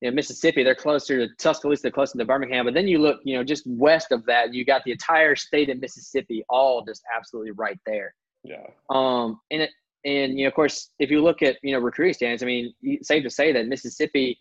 You 0.00 0.10
know, 0.10 0.14
Mississippi, 0.14 0.64
they're 0.64 0.74
closer 0.74 1.26
to 1.26 1.34
Tuscaloosa, 1.36 1.82
they're 1.82 1.90
closer 1.92 2.18
to 2.18 2.24
Birmingham. 2.24 2.64
But 2.64 2.74
then 2.74 2.88
you 2.88 2.98
look, 2.98 3.20
you 3.24 3.36
know, 3.36 3.44
just 3.44 3.64
west 3.66 4.10
of 4.10 4.26
that, 4.26 4.52
you 4.52 4.64
got 4.64 4.82
the 4.84 4.90
entire 4.92 5.36
state 5.36 5.70
of 5.70 5.80
Mississippi, 5.80 6.44
all 6.48 6.84
just 6.84 7.02
absolutely 7.16 7.52
right 7.52 7.78
there. 7.86 8.14
Yeah. 8.42 8.66
Um, 8.90 9.40
and 9.50 9.62
it, 9.62 9.70
and 10.04 10.36
you 10.36 10.44
know, 10.44 10.48
of 10.48 10.54
course, 10.54 10.90
if 10.98 11.10
you 11.10 11.22
look 11.22 11.42
at 11.42 11.58
you 11.62 11.72
know 11.72 11.78
recruiting 11.78 12.14
stands, 12.14 12.42
I 12.42 12.46
mean, 12.46 12.74
safe 13.02 13.22
to 13.22 13.30
say 13.30 13.52
that 13.52 13.68
Mississippi 13.68 14.38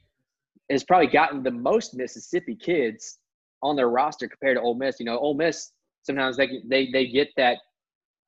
has 0.71 0.83
probably 0.83 1.07
gotten 1.07 1.43
the 1.43 1.51
most 1.51 1.95
Mississippi 1.95 2.55
kids 2.55 3.19
on 3.61 3.75
their 3.75 3.89
roster 3.89 4.27
compared 4.27 4.57
to 4.57 4.61
Ole 4.61 4.75
Miss. 4.75 4.99
You 4.99 5.05
know, 5.05 5.19
Ole 5.19 5.35
Miss 5.35 5.71
sometimes 6.03 6.37
they 6.37 6.61
they 6.67 6.89
they 6.91 7.07
get 7.07 7.29
that 7.37 7.59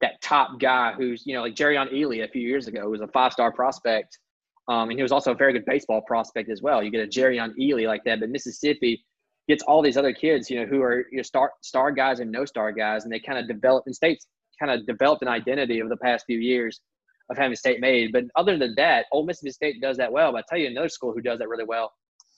that 0.04 0.22
top 0.22 0.60
guy 0.60 0.92
who's 0.92 1.26
you 1.26 1.34
know 1.34 1.42
like 1.42 1.56
Jerrion 1.56 1.92
Ealy 1.94 2.24
a 2.24 2.28
few 2.28 2.42
years 2.42 2.68
ago 2.68 2.90
was 2.90 3.02
a 3.02 3.08
five 3.08 3.32
star 3.32 3.52
prospect, 3.52 4.20
um, 4.68 4.90
and 4.90 5.00
he 5.00 5.02
was 5.02 5.14
also 5.14 5.32
a 5.32 5.36
very 5.36 5.54
good 5.54 5.66
baseball 5.66 6.02
prospect 6.02 6.50
as 6.50 6.62
well. 6.62 6.84
You 6.84 6.92
get 6.92 7.04
a 7.04 7.08
Jerrion 7.08 7.54
Ealy 7.58 7.88
like 7.88 8.04
that, 8.04 8.20
but 8.20 8.30
Mississippi 8.30 9.04
gets 9.48 9.64
all 9.64 9.82
these 9.82 9.98
other 9.98 10.14
kids, 10.14 10.50
you 10.50 10.60
know, 10.60 10.66
who 10.66 10.82
are 10.82 11.06
you 11.10 11.18
know, 11.18 11.24
star 11.24 11.54
star 11.62 11.92
guys 11.92 12.20
and 12.20 12.30
no 12.30 12.44
star 12.44 12.74
guys, 12.74 13.06
and 13.06 13.14
they 13.14 13.20
kind 13.20 13.40
of 13.40 13.48
develop 13.48 13.84
and 13.86 13.96
states 13.96 14.28
kind 14.60 14.72
of 14.72 14.86
developed 14.86 15.22
an 15.22 15.30
identity 15.30 15.82
over 15.82 15.90
the 15.90 15.98
past 15.98 16.26
few 16.26 16.38
years 16.38 16.82
of 17.30 17.38
having 17.38 17.56
state 17.56 17.80
made. 17.80 18.12
But 18.12 18.26
other 18.36 18.58
than 18.58 18.74
that, 18.76 19.06
Ole 19.12 19.26
Mississippi 19.26 19.52
State 19.52 19.82
does 19.82 19.98
that 19.98 20.12
well. 20.12 20.34
But 20.34 20.40
I 20.40 20.44
tell 20.50 20.60
you, 20.60 20.68
another 20.68 20.90
school 20.90 21.14
who 21.14 21.22
does 21.22 21.40
that 21.40 21.48
really 21.48 21.64
well 21.64 21.92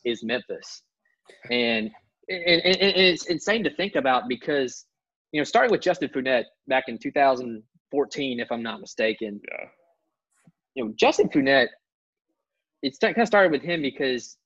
is 0.04 0.23
Memphis. 0.23 0.84
And 1.51 1.89
and, 2.30 2.43
and, 2.43 2.78
and, 2.78 2.97
it's 2.97 3.25
insane 3.25 3.63
to 3.63 3.75
think 3.75 3.95
about 3.95 4.23
because 4.28 4.86
you 5.31 5.39
know 5.39 5.43
starting 5.43 5.71
with 5.71 5.81
Justin 5.81 6.09
Fuente 6.09 6.43
back 6.67 6.85
in 6.88 6.97
2014, 6.97 8.39
if 8.39 8.51
I'm 8.51 8.63
not 8.63 8.79
mistaken. 8.79 9.39
Yeah. 9.51 9.67
you 10.75 10.85
know, 10.85 10.93
Justin 10.97 11.29
Fuente, 11.29 11.67
it's 12.81 12.97
kind 12.97 13.17
of 13.17 13.27
started 13.27 13.51
with 13.51 13.61
him 13.61 13.81
because 13.81 14.38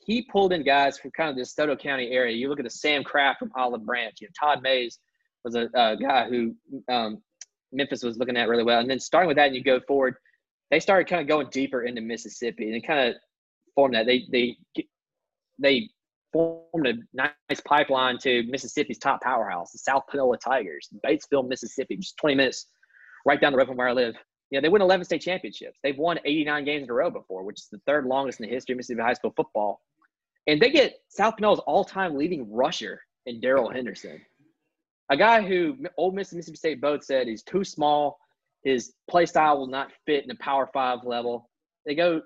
he 0.00 0.22
pulled 0.30 0.52
in 0.52 0.62
guys 0.62 0.98
from 0.98 1.10
kind 1.12 1.30
of 1.30 1.36
the 1.36 1.42
DeSoto 1.42 1.78
County 1.78 2.10
area. 2.10 2.36
You 2.36 2.48
look 2.48 2.60
at 2.60 2.64
the 2.64 2.70
Sam 2.70 3.02
Kraft 3.02 3.40
from 3.40 3.50
Olive 3.56 3.84
Branch. 3.84 4.14
You 4.20 4.28
know, 4.28 4.32
Todd 4.38 4.62
Mays 4.62 4.98
was 5.44 5.54
a, 5.56 5.68
a 5.74 5.96
guy 5.96 6.28
who 6.28 6.54
um, 6.88 7.22
Memphis 7.72 8.02
was 8.02 8.16
looking 8.16 8.36
at 8.36 8.48
really 8.48 8.64
well. 8.64 8.80
And 8.80 8.88
then 8.88 9.00
starting 9.00 9.28
with 9.28 9.36
that, 9.36 9.48
and 9.48 9.56
you 9.56 9.62
go 9.62 9.80
forward, 9.86 10.14
they 10.70 10.80
started 10.80 11.08
kind 11.08 11.22
of 11.22 11.28
going 11.28 11.48
deeper 11.50 11.82
into 11.82 12.00
Mississippi 12.00 12.72
and 12.72 12.86
kind 12.86 13.08
of 13.08 13.14
formed 13.74 13.94
that. 13.94 14.06
They 14.06 14.26
they 14.30 14.56
they 15.58 15.90
formed 16.36 16.86
a 16.86 16.94
nice 17.14 17.60
pipeline 17.64 18.18
to 18.18 18.42
Mississippi's 18.44 18.98
top 18.98 19.22
powerhouse, 19.22 19.72
the 19.72 19.78
South 19.78 20.02
Panola 20.10 20.36
Tigers, 20.36 20.88
Batesville, 21.04 21.48
Mississippi, 21.48 21.96
just 21.96 22.18
20 22.18 22.34
minutes 22.34 22.66
right 23.24 23.40
down 23.40 23.52
the 23.52 23.58
road 23.58 23.68
from 23.68 23.76
where 23.76 23.88
I 23.88 23.92
live. 23.92 24.14
You 24.50 24.58
know, 24.58 24.62
they 24.62 24.68
win 24.68 24.82
11 24.82 25.06
state 25.06 25.22
championships. 25.22 25.78
They've 25.82 25.96
won 25.96 26.20
89 26.24 26.64
games 26.64 26.84
in 26.84 26.90
a 26.90 26.94
row 26.94 27.10
before, 27.10 27.42
which 27.42 27.60
is 27.60 27.68
the 27.72 27.80
third 27.86 28.04
longest 28.04 28.38
in 28.38 28.46
the 28.46 28.54
history 28.54 28.74
of 28.74 28.76
Mississippi 28.76 29.02
high 29.02 29.14
school 29.14 29.32
football. 29.34 29.80
And 30.46 30.60
they 30.60 30.70
get 30.70 30.98
South 31.08 31.36
Panola's 31.36 31.60
all-time 31.60 32.16
leading 32.16 32.52
rusher 32.52 33.00
in 33.24 33.40
Darrell 33.40 33.70
Henderson, 33.70 34.20
a 35.10 35.16
guy 35.16 35.40
who 35.40 35.76
Ole 35.96 36.12
Miss 36.12 36.32
and 36.32 36.36
Mississippi 36.36 36.58
State 36.58 36.80
both 36.80 37.02
said 37.02 37.26
he's 37.26 37.42
too 37.42 37.64
small. 37.64 38.18
His 38.62 38.92
play 39.08 39.26
style 39.26 39.58
will 39.58 39.66
not 39.68 39.90
fit 40.04 40.24
in 40.24 40.30
a 40.30 40.36
Power 40.36 40.68
Five 40.72 41.00
level. 41.04 41.50
They 41.86 41.94
go, 41.94 42.20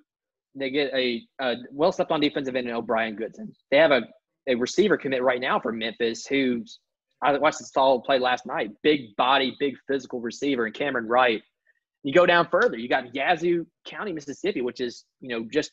they 0.55 0.71
get 0.71 0.93
a, 0.95 1.23
a 1.41 1.57
well 1.73 1.93
stepped 1.93 2.11
on 2.11 2.21
defensive 2.21 2.57
end 2.57 2.69
in 2.69 2.75
O'Bryan 2.75 3.17
Goodson. 3.17 3.53
They 3.71 3.77
have 3.79 3.93
a, 3.93 4.03
a 4.49 4.55
receiver 4.55 4.97
commit 4.97 5.23
right 5.23 5.41
now 5.41 5.61
for 5.61 5.73
Memphis 5.73 6.27
who's 6.27 6.81
I 7.23 7.37
watched 7.37 7.59
this 7.59 7.77
all 7.77 8.01
play 8.01 8.19
last 8.19 8.47
night. 8.47 8.71
Big 8.83 9.15
body, 9.17 9.55
big 9.61 9.77
physical 9.87 10.21
receiver, 10.21 10.65
and 10.65 10.75
Cameron 10.75 11.07
Wright. 11.07 11.43
You 12.03 12.15
go 12.15 12.25
down 12.25 12.49
further, 12.51 12.79
you 12.79 12.89
got 12.89 13.15
Yazoo 13.15 13.67
County, 13.85 14.13
Mississippi, 14.13 14.63
which 14.63 14.81
is 14.81 15.05
you 15.21 15.29
know 15.29 15.47
just 15.53 15.73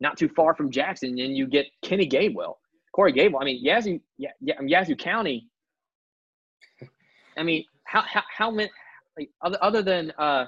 not 0.00 0.18
too 0.18 0.28
far 0.28 0.54
from 0.54 0.70
Jackson, 0.70 1.18
and 1.18 1.36
you 1.36 1.46
get 1.46 1.66
Kenny 1.82 2.06
Gainwell, 2.06 2.54
Corey 2.94 3.12
Gainwell. 3.12 3.40
I 3.40 3.44
mean 3.44 3.64
Yazoo, 3.64 4.00
yeah, 4.18 4.30
yeah, 4.40 4.60
Yazoo 4.60 4.96
County. 4.96 5.48
I 7.38 7.42
mean, 7.42 7.64
how 7.84 8.02
how 8.02 8.22
how 8.36 8.50
many 8.50 8.70
like, 9.18 9.30
other 9.40 9.58
other 9.62 9.82
than 9.82 10.12
uh, 10.18 10.46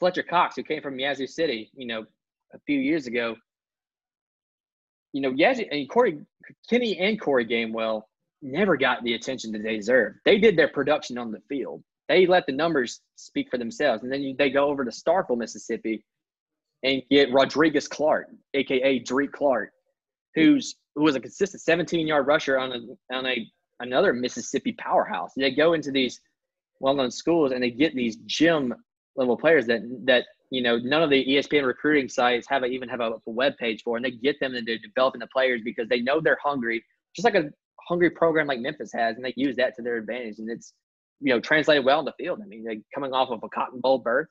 Fletcher 0.00 0.24
Cox, 0.24 0.56
who 0.56 0.64
came 0.64 0.82
from 0.82 0.98
Yazoo 0.98 1.28
City, 1.28 1.70
you 1.74 1.86
know, 1.86 2.04
a 2.54 2.58
few 2.66 2.78
years 2.78 3.06
ago. 3.06 3.36
You 5.12 5.22
know, 5.22 5.30
Yazoo 5.30 5.64
and 5.70 5.88
Corey 5.88 6.18
Kenny 6.68 6.98
and 6.98 7.20
Corey 7.20 7.46
Gainwell 7.46 8.02
never 8.42 8.76
got 8.76 9.02
the 9.02 9.14
attention 9.14 9.52
that 9.52 9.62
they 9.62 9.76
deserve. 9.76 10.14
They 10.24 10.38
did 10.38 10.56
their 10.56 10.68
production 10.68 11.18
on 11.18 11.30
the 11.32 11.40
field. 11.48 11.82
They 12.08 12.26
let 12.26 12.46
the 12.46 12.52
numbers 12.52 13.00
speak 13.16 13.50
for 13.50 13.58
themselves, 13.58 14.02
and 14.02 14.12
then 14.12 14.22
you, 14.22 14.34
they 14.38 14.50
go 14.50 14.66
over 14.66 14.84
to 14.84 14.90
Starkville, 14.90 15.36
Mississippi, 15.36 16.04
and 16.82 17.02
get 17.10 17.32
Rodrigues 17.32 17.88
Clark, 17.88 18.28
aka 18.54 18.98
Drake 19.00 19.32
Clark, 19.32 19.70
who's 20.34 20.76
who 20.94 21.02
was 21.02 21.16
a 21.16 21.20
consistent 21.20 21.62
17 21.62 22.06
yard 22.06 22.26
rusher 22.26 22.58
on 22.58 22.72
a 22.72 23.14
on 23.14 23.26
a 23.26 23.46
another 23.80 24.12
Mississippi 24.12 24.72
powerhouse. 24.72 25.32
They 25.36 25.54
go 25.54 25.74
into 25.74 25.90
these 25.90 26.20
well 26.80 26.94
known 26.94 27.10
schools 27.10 27.52
and 27.52 27.62
they 27.62 27.70
get 27.70 27.94
these 27.94 28.16
gym 28.26 28.74
level 29.16 29.36
players 29.36 29.66
that 29.66 29.80
that 30.04 30.24
you 30.50 30.62
know 30.62 30.78
none 30.78 31.02
of 31.02 31.10
the 31.10 31.24
ESPN 31.24 31.66
recruiting 31.66 32.08
sites 32.08 32.46
have 32.48 32.62
a, 32.62 32.66
even 32.66 32.88
have 32.88 33.00
a, 33.00 33.12
a 33.12 33.30
web 33.30 33.56
page 33.58 33.82
for, 33.82 33.96
and 33.96 34.04
they 34.04 34.10
get 34.10 34.38
them 34.40 34.54
and 34.54 34.66
they're 34.66 34.78
developing 34.78 35.20
the 35.20 35.26
players 35.28 35.60
because 35.64 35.88
they 35.88 36.00
know 36.00 36.20
they're 36.20 36.38
hungry, 36.42 36.84
just 37.14 37.24
like 37.24 37.34
a 37.34 37.50
hungry 37.88 38.10
program 38.10 38.46
like 38.46 38.60
Memphis 38.60 38.90
has, 38.94 39.16
and 39.16 39.24
they 39.24 39.34
use 39.36 39.56
that 39.56 39.74
to 39.76 39.82
their 39.82 39.96
advantage, 39.96 40.38
and 40.38 40.50
it's 40.50 40.72
you 41.20 41.32
know 41.32 41.40
translated 41.40 41.84
well 41.84 41.98
in 41.98 42.04
the 42.04 42.12
field. 42.18 42.40
I 42.42 42.46
mean, 42.46 42.64
they 42.64 42.80
coming 42.94 43.12
off 43.12 43.30
of 43.30 43.40
a 43.42 43.48
Cotton 43.48 43.80
Bowl 43.80 43.98
berth, 43.98 44.28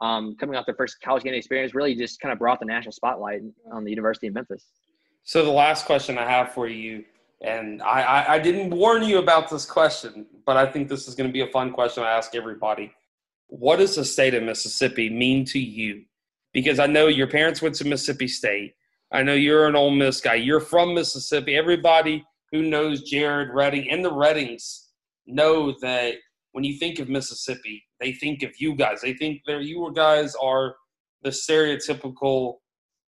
um, 0.00 0.36
coming 0.38 0.56
off 0.56 0.66
their 0.66 0.74
first 0.74 0.96
college 1.02 1.24
game 1.24 1.34
experience, 1.34 1.74
really 1.74 1.94
just 1.94 2.20
kind 2.20 2.32
of 2.32 2.38
brought 2.38 2.60
the 2.60 2.66
national 2.66 2.92
spotlight 2.92 3.40
on 3.72 3.84
the 3.84 3.90
University 3.90 4.28
of 4.28 4.34
Memphis. 4.34 4.64
So 5.24 5.44
the 5.44 5.50
last 5.50 5.86
question 5.86 6.16
I 6.16 6.28
have 6.28 6.52
for 6.52 6.68
you, 6.68 7.04
and 7.42 7.82
I, 7.82 8.02
I, 8.02 8.34
I 8.34 8.38
didn't 8.38 8.70
warn 8.70 9.02
you 9.02 9.18
about 9.18 9.50
this 9.50 9.66
question, 9.66 10.26
but 10.46 10.56
I 10.56 10.66
think 10.66 10.88
this 10.88 11.06
is 11.06 11.14
going 11.14 11.28
to 11.28 11.32
be 11.32 11.42
a 11.42 11.48
fun 11.48 11.72
question 11.72 12.02
I 12.02 12.12
ask 12.12 12.34
everybody. 12.34 12.92
What 13.48 13.76
does 13.76 13.96
the 13.96 14.04
state 14.04 14.34
of 14.34 14.42
Mississippi 14.42 15.10
mean 15.10 15.44
to 15.46 15.58
you? 15.58 16.04
Because 16.52 16.78
I 16.78 16.86
know 16.86 17.06
your 17.06 17.26
parents 17.26 17.60
went 17.60 17.74
to 17.76 17.84
Mississippi 17.84 18.28
State. 18.28 18.74
I 19.12 19.22
know 19.22 19.34
you're 19.34 19.66
an 19.66 19.76
Ole 19.76 19.90
Miss 19.90 20.20
guy. 20.20 20.34
You're 20.34 20.60
from 20.60 20.94
Mississippi. 20.94 21.56
Everybody 21.56 22.24
who 22.52 22.62
knows 22.62 23.02
Jared 23.02 23.50
Redding 23.52 23.90
and 23.90 24.04
the 24.04 24.10
Reddings 24.10 24.86
know 25.26 25.74
that 25.80 26.14
when 26.52 26.64
you 26.64 26.78
think 26.78 26.98
of 26.98 27.08
Mississippi, 27.08 27.84
they 28.00 28.12
think 28.12 28.42
of 28.42 28.52
you 28.58 28.74
guys. 28.74 29.00
They 29.00 29.14
think 29.14 29.42
that 29.46 29.62
you 29.62 29.90
guys 29.94 30.34
are 30.34 30.74
the 31.22 31.30
stereotypical 31.30 32.56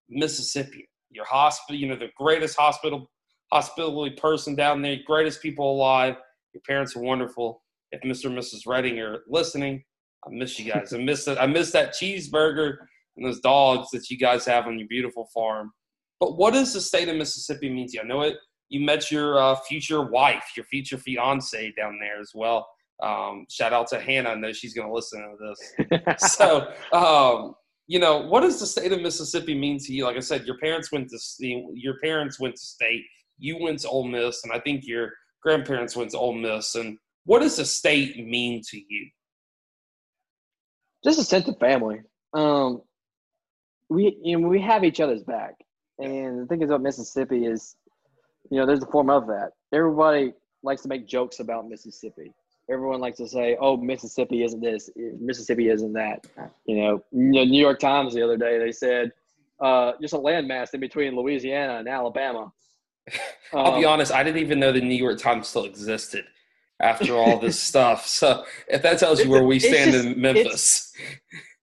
Mississippian 0.08 0.86
your 1.10 1.24
hospital, 1.24 1.78
you 1.80 1.88
know, 1.88 1.96
the 1.96 2.10
greatest 2.16 2.58
hospital 2.58 3.10
hospitality 3.52 4.16
person 4.16 4.54
down 4.54 4.80
there, 4.80 4.96
greatest 5.06 5.42
people 5.42 5.72
alive. 5.72 6.14
Your 6.54 6.62
parents 6.66 6.96
are 6.96 7.02
wonderful. 7.02 7.62
If 7.92 8.02
Mr. 8.02 8.26
and 8.26 8.38
Mrs. 8.38 8.66
Redding 8.66 9.00
are 9.00 9.18
listening, 9.28 9.82
I 10.26 10.30
miss 10.30 10.58
you 10.58 10.72
guys. 10.72 10.92
I 10.92 10.98
miss 10.98 11.24
that. 11.24 11.40
I 11.40 11.46
miss 11.46 11.70
that 11.72 11.94
cheeseburger 11.94 12.76
and 13.16 13.26
those 13.26 13.40
dogs 13.40 13.90
that 13.90 14.10
you 14.10 14.18
guys 14.18 14.44
have 14.46 14.66
on 14.66 14.78
your 14.78 14.88
beautiful 14.88 15.28
farm. 15.32 15.72
But 16.18 16.36
what 16.36 16.52
does 16.52 16.74
the 16.74 16.80
state 16.80 17.08
of 17.08 17.16
Mississippi 17.16 17.70
mean 17.70 17.86
to 17.88 17.94
you? 17.94 18.00
I 18.02 18.06
know 18.06 18.22
it. 18.22 18.36
You 18.68 18.80
met 18.80 19.10
your 19.10 19.38
uh, 19.40 19.56
future 19.56 20.02
wife, 20.02 20.44
your 20.56 20.64
future 20.66 20.98
fiance 20.98 21.72
down 21.76 21.98
there 22.00 22.20
as 22.20 22.32
well. 22.34 22.68
Um, 23.02 23.46
shout 23.50 23.72
out 23.72 23.88
to 23.88 24.00
Hannah. 24.00 24.30
I 24.30 24.34
know 24.34 24.52
she's 24.52 24.74
going 24.74 24.86
to 24.86 24.94
listen 24.94 25.20
to 25.20 25.54
this. 25.90 26.18
so, 26.34 26.72
um, 26.92 27.54
you 27.86 27.98
know, 27.98 28.18
what 28.18 28.42
does 28.42 28.60
the 28.60 28.66
state 28.66 28.92
of 28.92 29.00
Mississippi 29.00 29.58
mean 29.58 29.78
to 29.78 29.92
you? 29.92 30.04
Like 30.04 30.16
I 30.16 30.20
said, 30.20 30.46
your 30.46 30.58
parents 30.58 30.92
went 30.92 31.10
to 31.10 31.18
your 31.74 31.98
parents 32.00 32.38
went 32.38 32.54
to 32.56 32.62
state, 32.62 33.02
you 33.38 33.58
went 33.58 33.80
to 33.80 33.88
Ole 33.88 34.06
Miss, 34.06 34.44
and 34.44 34.52
I 34.52 34.60
think 34.60 34.86
your 34.86 35.10
grandparents 35.42 35.96
went 35.96 36.10
to 36.10 36.18
Ole 36.18 36.34
Miss. 36.34 36.74
And 36.74 36.98
what 37.24 37.40
does 37.40 37.56
the 37.56 37.64
state 37.64 38.16
mean 38.24 38.62
to 38.70 38.78
you? 38.78 39.08
Just 41.04 41.18
a 41.18 41.24
sense 41.24 41.48
of 41.48 41.58
family. 41.58 42.00
Um, 42.32 42.82
we 43.88 44.16
you 44.22 44.38
know 44.38 44.48
we 44.48 44.60
have 44.60 44.84
each 44.84 45.00
other's 45.00 45.22
back, 45.22 45.54
and 45.98 46.40
the 46.40 46.46
thing 46.46 46.62
is 46.62 46.70
about 46.70 46.82
Mississippi 46.82 47.46
is, 47.46 47.76
you 48.50 48.58
know, 48.58 48.66
there's 48.66 48.82
a 48.82 48.86
form 48.86 49.10
of 49.10 49.26
that. 49.26 49.52
Everybody 49.72 50.32
likes 50.62 50.82
to 50.82 50.88
make 50.88 51.06
jokes 51.06 51.40
about 51.40 51.68
Mississippi 51.68 52.32
everyone 52.70 53.00
likes 53.00 53.18
to 53.18 53.28
say, 53.28 53.56
"Oh, 53.60 53.76
Mississippi 53.76 54.42
isn't 54.44 54.60
this, 54.60 54.90
Mississippi 54.96 55.68
isn't 55.68 55.92
that." 55.94 56.26
You 56.66 56.76
know, 56.76 57.04
the 57.12 57.44
New 57.44 57.60
York 57.60 57.80
Times 57.80 58.14
the 58.14 58.22
other 58.22 58.36
day 58.36 58.58
they 58.58 58.72
said 58.72 59.12
uh, 59.60 59.92
just 60.00 60.14
a 60.14 60.18
landmass 60.18 60.72
in 60.72 60.80
between 60.80 61.16
Louisiana 61.16 61.78
and 61.78 61.88
Alabama. 61.88 62.52
I'll 63.52 63.74
um, 63.74 63.80
be 63.80 63.84
honest, 63.84 64.12
I 64.12 64.22
didn't 64.22 64.40
even 64.40 64.60
know 64.60 64.72
the 64.72 64.80
New 64.80 64.94
York 64.94 65.18
Times 65.18 65.48
still 65.48 65.64
existed 65.64 66.24
after 66.80 67.14
all 67.14 67.38
this 67.38 67.60
stuff. 67.68 68.06
So 68.06 68.44
if 68.68 68.82
that 68.82 68.98
tells 68.98 69.22
you 69.22 69.30
where 69.30 69.44
we 69.44 69.58
stand 69.58 69.92
just, 69.92 70.04
in 70.04 70.20
Memphis. 70.20 70.92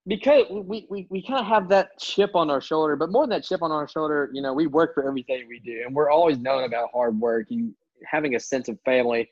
Because 0.06 0.45
we, 0.49 0.88
we, 0.89 1.06
we 1.10 1.21
kind 1.21 1.39
of 1.39 1.45
have 1.47 1.67
that 1.69 1.99
chip 1.99 2.36
on 2.36 2.49
our 2.49 2.62
shoulder, 2.62 2.95
but 2.95 3.12
more 3.12 3.23
than 3.23 3.32
that 3.32 3.43
chip 3.43 3.62
on 3.62 3.71
our 3.71 3.88
shoulder, 3.88 4.30
you 4.32 4.41
know, 4.41 4.53
we 4.53 4.67
work 4.67 4.93
for 4.93 5.06
everything 5.06 5.45
we 5.49 5.60
do, 5.60 5.84
and 5.86 5.93
we're 5.93 6.10
always 6.10 6.38
known 6.38 6.63
about 6.63 6.89
hard 6.93 7.19
work 7.19 7.47
and 7.51 7.73
having 8.06 8.36
a 8.36 8.39
sense 8.39 8.69
of 8.69 8.80
family 8.86 9.30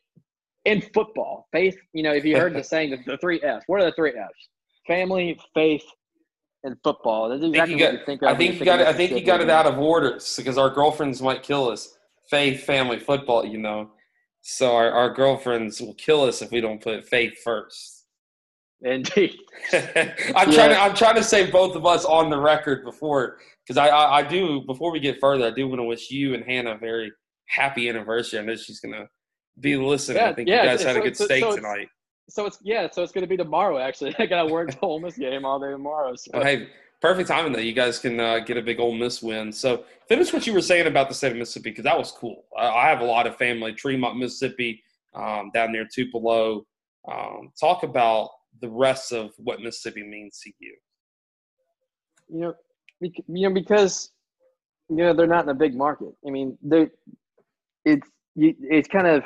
in 0.66 0.82
football, 0.94 1.48
faith, 1.52 1.78
you 1.94 2.04
know, 2.04 2.14
if 2.14 2.26
you 2.26 2.36
heard 2.36 2.54
the 2.54 2.64
saying, 2.74 2.90
the, 2.90 2.98
the 3.06 3.18
three 3.20 3.40
F's, 3.42 3.64
what 3.68 3.82
are 3.82 3.86
the 3.86 3.94
three 3.94 4.12
F's? 4.12 4.50
Family, 4.88 5.40
faith, 5.54 5.86
and 6.64 6.76
football. 6.84 7.30
That's 7.30 7.44
exactly 7.44 7.86
I 7.86 7.96
think 7.96 8.20
you 8.20 8.20
got, 8.20 8.30
I 8.30 8.36
think 8.36 8.60
you 8.60 8.66
got 8.66 8.80
it, 8.82 8.88
I 8.88 8.94
think 8.94 9.12
you 9.12 9.22
got 9.22 9.42
it 9.42 9.50
out 9.50 9.68
of 9.68 9.78
order 9.78 10.20
because 10.36 10.58
our 10.58 10.70
girlfriends 10.70 11.22
might 11.22 11.44
kill 11.44 11.70
us. 11.70 11.98
Faith, 12.30 12.64
family, 12.64 13.00
football, 13.00 13.46
you 13.46 13.60
know. 13.60 13.92
So 14.48 14.76
our, 14.76 14.92
our 14.92 15.10
girlfriends 15.12 15.82
will 15.82 15.96
kill 15.96 16.22
us 16.22 16.44
if 16.44 16.52
we 16.52 16.62
don't 16.62 16.80
put 16.80 17.08
faith 17.08 17.42
first. 17.44 18.06
Indeed. 18.82 19.36
I'm 19.74 19.82
yeah. 19.82 20.44
trying 20.44 20.70
to 20.70 20.80
I'm 20.80 20.94
trying 20.94 21.16
to 21.16 21.24
save 21.24 21.52
both 21.52 21.76
of 21.76 21.88
us 21.88 22.06
on 22.06 22.30
the 22.30 22.40
record 22.40 22.84
before 22.84 23.40
because 23.66 23.78
I, 23.78 23.88
I, 23.88 24.20
I 24.20 24.22
do 24.22 24.62
before 24.62 24.92
we 24.92 25.00
get 25.00 25.20
further 25.20 25.48
I 25.48 25.50
do 25.50 25.68
want 25.68 25.80
to 25.80 25.84
wish 25.84 26.12
you 26.12 26.36
and 26.36 26.44
Hannah 26.44 26.76
a 26.76 26.78
very 26.78 27.12
happy 27.48 27.90
anniversary. 27.90 28.40
I 28.40 28.44
know 28.44 28.56
she's 28.56 28.80
gonna 28.80 29.08
be 29.60 29.78
listening. 29.78 30.18
Yeah, 30.18 30.30
I 30.30 30.34
think 30.36 30.48
yeah, 30.48 30.62
you 30.62 30.70
guys 30.70 30.84
had 30.84 30.98
a 30.98 31.02
good 31.02 31.18
so, 31.18 31.26
steak 31.26 31.44
so 31.44 31.56
tonight. 31.56 31.88
So 32.30 32.46
it's 32.46 32.60
yeah, 32.62 32.88
so 32.92 33.02
it's 33.02 33.12
going 33.12 33.24
to 33.24 33.28
be 33.28 33.38
tomorrow. 33.38 33.80
Actually, 33.80 34.16
I 34.20 34.28
got 34.28 34.44
to 34.44 34.54
work 34.54 34.72
the 34.72 34.80
Ole 34.82 35.00
Miss 35.00 35.18
game 35.18 35.44
all 35.44 35.60
day 35.60 35.72
tomorrow. 35.72 36.16
So. 36.16 36.40
hey, 36.42 36.68
perfect 37.02 37.30
timing 37.30 37.54
though. 37.54 37.60
You 37.60 37.74
guys 37.74 38.00
can 38.00 38.20
uh, 38.20 38.40
get 38.40 38.58
a 38.58 38.62
big 38.62 38.80
Ole 38.80 38.94
Miss 38.94 39.22
win. 39.22 39.52
So 39.52 39.84
finish 40.08 40.34
what 40.34 40.48
you 40.48 40.54
were 40.54 40.62
saying 40.62 40.88
about 40.88 41.10
the 41.10 41.16
state 41.16 41.32
of 41.32 41.38
Mississippi 41.38 41.72
because 41.72 41.84
that 41.84 41.98
was 41.98 42.12
cool. 42.12 42.46
I, 42.58 42.68
I, 42.68 42.90
have 42.90 43.02
a 43.02 43.06
lot 43.06 43.28
of 43.28 43.36
family, 43.38 43.74
Tremont, 43.74 44.18
Mississippi, 44.18 44.84
um, 45.14 45.52
down 45.54 45.72
near 45.72 45.88
Tupelo. 45.92 46.66
Um, 47.08 47.52
talk 47.60 47.84
about 47.84 48.30
the 48.62 48.70
rest 48.70 49.12
of 49.12 49.32
what 49.38 49.62
Mississippi 49.62 50.04
means 50.04 50.40
to 50.42 50.52
you. 50.60 50.76
You 52.30 52.40
know, 52.40 52.54
you 53.02 53.50
know 53.50 53.54
because 53.54 54.12
you 54.90 54.98
know 54.98 55.14
they're 55.14 55.28
not 55.28 55.44
in 55.44 55.50
a 55.50 55.56
big 55.56 55.76
market. 55.76 56.14
I 56.26 56.32
mean, 56.32 56.58
they 56.62 56.88
it's 57.84 58.08
it's 58.36 58.88
kind 58.88 59.08
of 59.08 59.24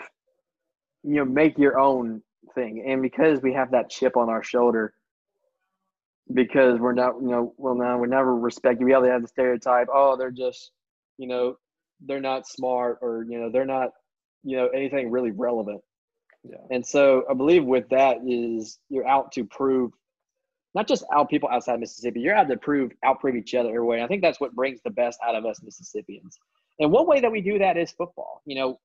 you 1.03 1.15
know 1.15 1.25
make 1.25 1.57
your 1.57 1.79
own 1.79 2.21
thing 2.55 2.83
and 2.87 3.01
because 3.01 3.41
we 3.41 3.53
have 3.53 3.71
that 3.71 3.89
chip 3.89 4.17
on 4.17 4.29
our 4.29 4.43
shoulder 4.43 4.93
because 6.33 6.79
we're 6.79 6.93
not, 6.93 7.15
you 7.21 7.29
know, 7.29 7.53
well, 7.57 7.75
now 7.75 7.97
we 7.97 8.07
never 8.07 8.35
respect 8.35 8.79
you. 8.79 8.85
We 8.85 8.91
have 8.91 9.03
to 9.03 9.09
have 9.09 9.21
the 9.21 9.27
stereotype. 9.27 9.87
Oh, 9.93 10.15
they're 10.17 10.31
just, 10.31 10.71
you 11.17 11.27
know, 11.27 11.57
they're 12.05 12.21
not 12.21 12.47
smart 12.47 12.99
or 13.01 13.25
you 13.27 13.39
know 13.39 13.49
they're 13.51 13.65
not, 13.65 13.89
you 14.43 14.57
know, 14.57 14.67
anything 14.67 15.11
really 15.11 15.31
relevant. 15.31 15.81
Yeah. 16.43 16.57
And 16.71 16.85
so 16.85 17.25
I 17.29 17.33
believe 17.33 17.65
with 17.65 17.89
that 17.89 18.17
is 18.25 18.79
you're 18.89 19.07
out 19.07 19.31
to 19.33 19.43
prove 19.43 19.91
not 20.75 20.87
just 20.87 21.03
out 21.13 21.29
people 21.29 21.49
outside 21.49 21.79
Mississippi, 21.79 22.21
you're 22.21 22.35
out 22.35 22.47
to 22.49 22.57
prove 22.57 22.91
out 23.03 23.19
prove 23.19 23.35
each 23.35 23.55
other 23.55 23.69
every 23.69 23.83
way. 23.83 23.97
And 23.97 24.05
I 24.05 24.07
think 24.07 24.21
that's 24.21 24.39
what 24.39 24.55
brings 24.55 24.79
the 24.83 24.91
best 24.91 25.19
out 25.27 25.35
of 25.35 25.45
us 25.45 25.61
Mississippians. 25.63 26.37
And 26.79 26.91
one 26.91 27.07
way 27.07 27.19
that 27.19 27.31
we 27.31 27.41
do 27.41 27.59
that 27.59 27.75
is 27.75 27.91
football. 27.91 28.41
You 28.45 28.55
know, 28.55 28.79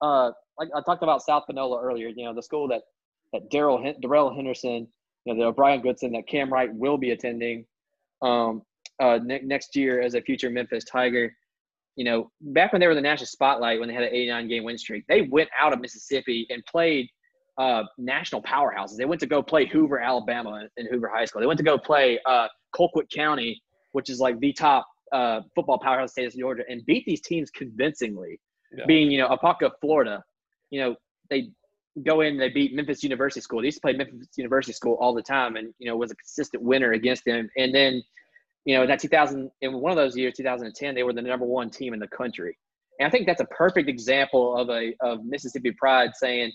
uh, 0.00 0.32
like 0.58 0.68
I 0.74 0.80
talked 0.80 1.02
about 1.02 1.22
South 1.22 1.44
Panola 1.46 1.80
earlier. 1.80 2.08
You 2.08 2.24
know, 2.24 2.34
the 2.34 2.42
school 2.42 2.68
that 2.68 2.82
that 3.32 3.50
Daryl 3.50 4.00
Darrell 4.00 4.34
Henderson, 4.34 4.88
you 5.26 5.34
know, 5.34 5.40
the 5.40 5.46
O'Bryan 5.46 5.82
Goodson, 5.82 6.12
that 6.12 6.26
Cam 6.28 6.52
Wright 6.52 6.72
will 6.72 6.96
be 6.96 7.10
attending 7.10 7.66
um, 8.22 8.62
uh, 9.00 9.18
ne- 9.22 9.42
next 9.42 9.74
year 9.76 10.00
as 10.00 10.14
a 10.14 10.20
future 10.22 10.48
Memphis 10.48 10.84
Tiger. 10.84 11.34
You 11.96 12.04
know, 12.04 12.30
back 12.40 12.72
when 12.72 12.80
they 12.80 12.86
were 12.86 12.94
the 12.94 13.00
national 13.00 13.26
spotlight, 13.26 13.80
when 13.80 13.88
they 13.88 13.94
had 13.94 14.04
an 14.04 14.10
89 14.10 14.48
game 14.48 14.64
win 14.64 14.78
streak, 14.78 15.04
they 15.08 15.22
went 15.22 15.48
out 15.58 15.72
of 15.72 15.80
Mississippi 15.80 16.46
and 16.50 16.64
played 16.66 17.08
uh, 17.58 17.82
national 17.98 18.42
powerhouses. 18.42 18.96
They 18.96 19.04
went 19.04 19.20
to 19.22 19.26
go 19.26 19.42
play 19.42 19.66
Hoover, 19.66 19.98
Alabama, 19.98 20.68
in 20.76 20.86
Hoover 20.86 21.08
High 21.08 21.24
School. 21.24 21.40
They 21.40 21.46
went 21.46 21.58
to 21.58 21.64
go 21.64 21.78
play 21.78 22.20
uh, 22.26 22.48
Colquitt 22.74 23.10
County, 23.12 23.60
which 23.92 24.10
is 24.10 24.20
like 24.20 24.38
the 24.40 24.52
top 24.52 24.86
uh, 25.12 25.40
football 25.54 25.78
powerhouse 25.78 26.12
state 26.12 26.26
of 26.26 26.34
Georgia, 26.34 26.62
and 26.68 26.84
beat 26.86 27.04
these 27.06 27.22
teams 27.22 27.50
convincingly. 27.50 28.38
Yeah. 28.76 28.84
Being 28.86 29.10
you 29.10 29.18
know 29.18 29.28
Apopka, 29.28 29.70
Florida, 29.80 30.22
you 30.70 30.80
know 30.80 30.96
they 31.30 31.50
go 32.02 32.20
in 32.20 32.32
and 32.32 32.40
they 32.40 32.50
beat 32.50 32.74
Memphis 32.74 33.02
University 33.02 33.40
School. 33.40 33.60
They 33.60 33.66
used 33.66 33.78
to 33.78 33.80
play 33.82 33.92
Memphis 33.92 34.28
University 34.36 34.72
School 34.72 34.96
all 35.00 35.14
the 35.14 35.22
time, 35.22 35.56
and 35.56 35.72
you 35.78 35.88
know 35.88 35.96
was 35.96 36.10
a 36.10 36.16
consistent 36.16 36.62
winner 36.62 36.92
against 36.92 37.24
them. 37.24 37.48
And 37.56 37.74
then 37.74 38.02
you 38.64 38.76
know 38.76 38.86
that 38.86 39.00
2000 39.00 39.50
in 39.62 39.72
one 39.74 39.92
of 39.92 39.96
those 39.96 40.16
years, 40.16 40.34
2010, 40.36 40.94
they 40.94 41.02
were 41.02 41.12
the 41.12 41.22
number 41.22 41.46
one 41.46 41.70
team 41.70 41.94
in 41.94 42.00
the 42.00 42.08
country. 42.08 42.56
And 42.98 43.06
I 43.06 43.10
think 43.10 43.26
that's 43.26 43.40
a 43.40 43.46
perfect 43.46 43.88
example 43.88 44.56
of 44.56 44.70
a 44.70 44.94
of 45.00 45.24
Mississippi 45.24 45.72
pride 45.72 46.10
saying, 46.14 46.52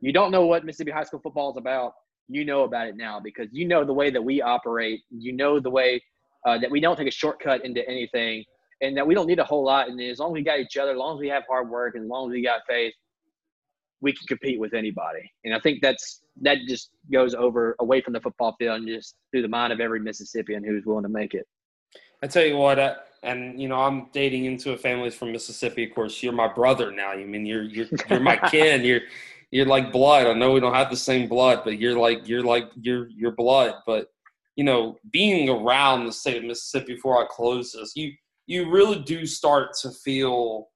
you 0.00 0.12
don't 0.12 0.30
know 0.30 0.46
what 0.46 0.64
Mississippi 0.64 0.90
high 0.90 1.04
school 1.04 1.20
football 1.20 1.50
is 1.52 1.56
about. 1.56 1.94
You 2.28 2.44
know 2.44 2.64
about 2.64 2.88
it 2.88 2.96
now 2.96 3.20
because 3.20 3.48
you 3.52 3.66
know 3.66 3.84
the 3.84 3.92
way 3.92 4.10
that 4.10 4.22
we 4.22 4.42
operate. 4.42 5.00
You 5.10 5.32
know 5.32 5.60
the 5.60 5.70
way 5.70 6.02
uh, 6.46 6.58
that 6.58 6.70
we 6.70 6.80
don't 6.80 6.96
take 6.96 7.08
a 7.08 7.12
shortcut 7.12 7.64
into 7.64 7.86
anything, 7.88 8.44
and 8.80 8.96
that 8.96 9.06
we 9.06 9.14
don't 9.14 9.26
need 9.26 9.38
a 9.38 9.44
whole 9.44 9.64
lot. 9.64 9.88
And 9.88 10.00
as 10.00 10.18
long 10.18 10.30
as 10.30 10.34
we 10.34 10.42
got 10.42 10.58
each 10.58 10.76
other, 10.76 10.92
as 10.92 10.96
long 10.96 11.16
as 11.16 11.20
we 11.20 11.28
have 11.28 11.44
hard 11.48 11.68
work, 11.68 11.94
and 11.94 12.04
as 12.04 12.10
long 12.10 12.28
as 12.28 12.32
we 12.32 12.42
got 12.42 12.62
faith, 12.68 12.94
we 14.02 14.12
can 14.12 14.26
compete 14.26 14.60
with 14.60 14.74
anybody. 14.74 15.32
And 15.44 15.54
I 15.54 15.60
think 15.60 15.80
that's 15.80 16.20
that 16.42 16.58
just 16.68 16.90
goes 17.10 17.34
over 17.34 17.76
away 17.80 18.02
from 18.02 18.12
the 18.12 18.20
football 18.20 18.54
field 18.58 18.80
and 18.80 18.88
just 18.88 19.14
through 19.30 19.42
the 19.42 19.48
mind 19.48 19.72
of 19.72 19.80
every 19.80 20.00
Mississippian 20.00 20.64
who's 20.64 20.84
willing 20.84 21.04
to 21.04 21.08
make 21.08 21.34
it. 21.34 21.46
I 22.22 22.26
tell 22.26 22.44
you 22.44 22.56
what, 22.56 22.78
uh, 22.78 22.96
and 23.22 23.60
you 23.60 23.68
know, 23.68 23.80
I'm 23.80 24.08
dating 24.12 24.44
into 24.44 24.72
a 24.72 24.76
family 24.76 25.10
from 25.10 25.32
Mississippi. 25.32 25.84
Of 25.84 25.94
course, 25.94 26.22
you're 26.22 26.32
my 26.32 26.52
brother 26.52 26.90
now. 26.90 27.12
You 27.12 27.22
I 27.22 27.26
mean 27.26 27.46
you're 27.46 27.62
you're 27.62 27.86
you're 28.10 28.20
my 28.20 28.36
kin. 28.36 28.84
You're 28.84 29.02
you're 29.50 29.66
like 29.66 29.92
blood. 29.92 30.26
I 30.26 30.32
know 30.32 30.52
we 30.52 30.60
don't 30.60 30.74
have 30.74 30.90
the 30.90 30.96
same 30.96 31.28
blood, 31.28 31.60
but 31.62 31.78
you're 31.78 31.98
like 31.98 32.26
you're 32.26 32.42
like 32.42 32.70
you're 32.80 33.08
your 33.08 33.32
blood. 33.32 33.74
But 33.86 34.08
you 34.56 34.64
know, 34.64 34.96
being 35.10 35.48
around 35.48 36.06
the 36.06 36.12
state 36.12 36.38
of 36.38 36.44
Mississippi 36.44 36.94
before 36.94 37.22
I 37.22 37.26
close 37.28 37.72
this, 37.72 37.92
you 37.94 38.12
you 38.46 38.70
really 38.70 39.00
do 39.00 39.26
start 39.26 39.74
to 39.82 39.90
feel 39.90 40.68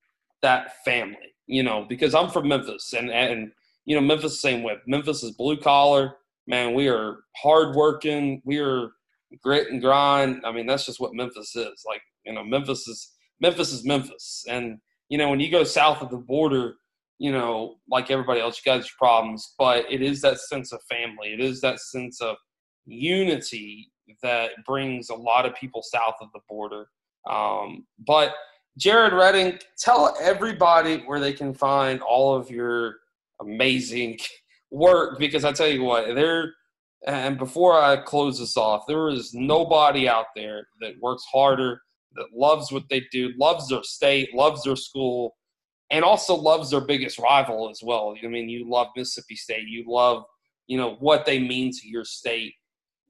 that 0.43 0.85
family, 0.85 1.35
you 1.47 1.63
know, 1.63 1.85
because 1.89 2.15
I'm 2.15 2.31
from 2.31 2.49
Memphis 2.49 2.93
and 2.93 3.11
and 3.11 3.53
you 3.87 3.95
know, 3.95 4.03
Memphis 4.03 4.41
same 4.41 4.63
way. 4.63 4.77
Memphis 4.87 5.23
is 5.23 5.31
blue 5.31 5.57
collar. 5.57 6.17
Man, 6.47 6.75
we 6.75 6.89
are 6.89 7.21
hardworking. 7.37 8.43
We 8.45 8.59
are 8.59 8.91
grit 9.43 9.71
and 9.71 9.81
grind. 9.81 10.43
I 10.45 10.53
mean, 10.53 10.67
that's 10.67 10.87
just 10.87 11.01
what 11.01 11.15
Memphis 11.15 11.55
is. 11.57 11.85
Like, 11.87 12.03
you 12.25 12.33
know, 12.33 12.45
Memphis 12.45 12.87
is 12.89 13.13
Memphis 13.41 13.73
is 13.73 13.85
Memphis. 13.85 14.45
And, 14.49 14.79
you 15.09 15.19
know, 15.19 15.29
when 15.31 15.41
you 15.41 15.51
go 15.51 15.65
south 15.65 16.03
of 16.03 16.11
the 16.11 16.17
border, 16.17 16.75
you 17.19 17.33
know, 17.33 17.77
like 17.89 18.11
everybody 18.11 18.41
else, 18.41 18.61
you 18.65 18.71
guys 18.71 18.85
have 18.85 18.99
problems, 18.99 19.55
but 19.59 19.85
it 19.91 20.03
is 20.03 20.21
that 20.23 20.39
sense 20.39 20.73
of 20.73 20.81
family. 20.89 21.33
It 21.33 21.41
is 21.41 21.61
that 21.61 21.81
sense 21.81 22.21
of 22.21 22.37
unity 22.87 23.91
that 24.23 24.51
brings 24.67 25.11
a 25.11 25.15
lot 25.15 25.47
of 25.47 25.55
people 25.55 25.83
south 25.83 26.15
of 26.21 26.29
the 26.33 26.41
border. 26.49 26.87
Um, 27.29 27.87
but 28.07 28.35
Jared 28.79 29.12
Redding, 29.15 29.59
tell 29.79 30.17
everybody 30.21 30.99
where 30.99 31.21
they 31.21 31.33
can 31.33 31.55
find 31.55 32.01
all 32.03 32.35
of 32.35 32.51
your 32.51 32.97
amazing 33.41 34.19
work 34.71 35.19
because 35.19 35.45
I 35.45 35.53
tell 35.53 35.69
you 35.69 35.83
what, 35.83 36.15
there 36.15 36.53
and 37.07 37.39
before 37.39 37.81
I 37.81 37.97
close 37.99 38.39
this 38.39 38.57
off, 38.57 38.85
there 38.89 39.09
is 39.09 39.33
nobody 39.33 40.09
out 40.09 40.27
there 40.35 40.67
that 40.81 40.95
works 41.01 41.25
harder, 41.33 41.81
that 42.17 42.27
loves 42.35 42.73
what 42.73 42.85
they 42.91 43.05
do, 43.12 43.33
loves 43.39 43.69
their 43.69 43.85
state, 43.85 44.35
loves 44.35 44.65
their 44.65 44.77
school, 44.77 45.37
and 45.91 46.05
also 46.05 46.35
loves 46.35 46.71
their 46.71 46.81
biggest 46.81 47.19
rival 47.19 47.71
as 47.71 47.81
well. 47.83 48.17
I 48.23 48.27
mean, 48.27 48.49
you 48.49 48.69
love 48.69 48.89
Mississippi 48.97 49.37
State, 49.37 49.69
you 49.69 49.85
love, 49.87 50.25
you 50.67 50.79
know, 50.79 50.97
what 50.99 51.25
they 51.25 51.39
mean 51.39 51.71
to 51.73 51.89
your 51.89 52.05
state. 52.05 52.55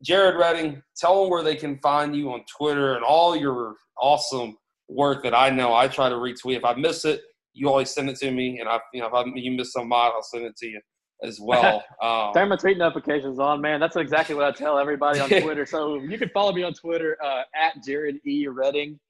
Jared 0.03 0.37
Redding, 0.37 0.83
tell 0.97 1.23
them 1.23 1.31
where 1.31 1.43
they 1.43 1.57
can 1.57 1.79
find 1.79 2.15
you 2.15 2.33
on 2.33 2.45
Twitter 2.55 2.97
and 2.97 3.05
all 3.05 3.35
your 3.35 3.77
awesome 3.99 4.59
work 4.89 5.23
that 5.25 5.35
I 5.35 5.51
know 5.51 5.75
I 5.75 5.89
try 5.89 6.09
to 6.09 6.15
retweet. 6.15 6.57
If 6.57 6.65
I 6.65 6.75
miss 6.75 7.05
it, 7.05 7.23
you 7.53 7.69
always 7.69 7.91
send 7.91 8.11
it 8.11 8.17
to 8.19 8.31
me, 8.31 8.61
and 8.61 8.69
I, 8.69 8.79
you 8.93 9.01
know, 9.01 9.07
if 9.07 9.15
I, 9.15 9.25
you 9.35 9.51
miss 9.53 9.73
some 9.73 9.89
mine, 9.89 10.13
I'll 10.15 10.23
send 10.23 10.45
it 10.45 10.57
to 10.59 10.67
you 10.67 10.81
as 11.23 11.41
well. 11.41 11.83
Um, 12.03 12.35
Turn 12.35 12.51
my 12.51 12.57
tweet 12.57 12.77
notifications 12.77 13.39
on, 13.39 13.61
man. 13.63 13.81
That's 13.81 13.97
exactly 13.97 14.35
what 14.35 14.45
I 14.45 14.53
tell 14.53 14.79
everybody 14.79 15.19
on 15.19 15.29
Twitter. 15.43 15.65
so 15.65 15.97
you 15.97 16.19
can 16.19 16.29
follow 16.29 16.53
me 16.53 16.63
on 16.63 16.75
Twitter 16.75 17.17
uh, 17.25 17.43
at 17.55 17.83
Jared 17.85 18.17
E 18.27 18.47
Redding. 18.49 19.01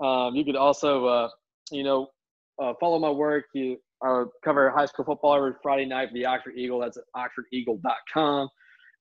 Um, 0.00 0.34
you 0.34 0.44
could 0.44 0.56
also, 0.56 1.04
uh, 1.04 1.28
you 1.70 1.84
know, 1.84 2.08
uh, 2.60 2.72
follow 2.80 2.98
my 2.98 3.10
work. 3.10 3.44
You 3.52 3.76
uh, 4.04 4.24
cover 4.42 4.70
high 4.70 4.86
school 4.86 5.04
football 5.04 5.36
every 5.36 5.52
Friday 5.62 5.84
night 5.84 6.08
for 6.08 6.14
the 6.14 6.24
Oxford 6.24 6.54
Eagle. 6.56 6.80
That's 6.80 6.96
at 6.96 7.04
oxfordeagle.com. 7.14 8.48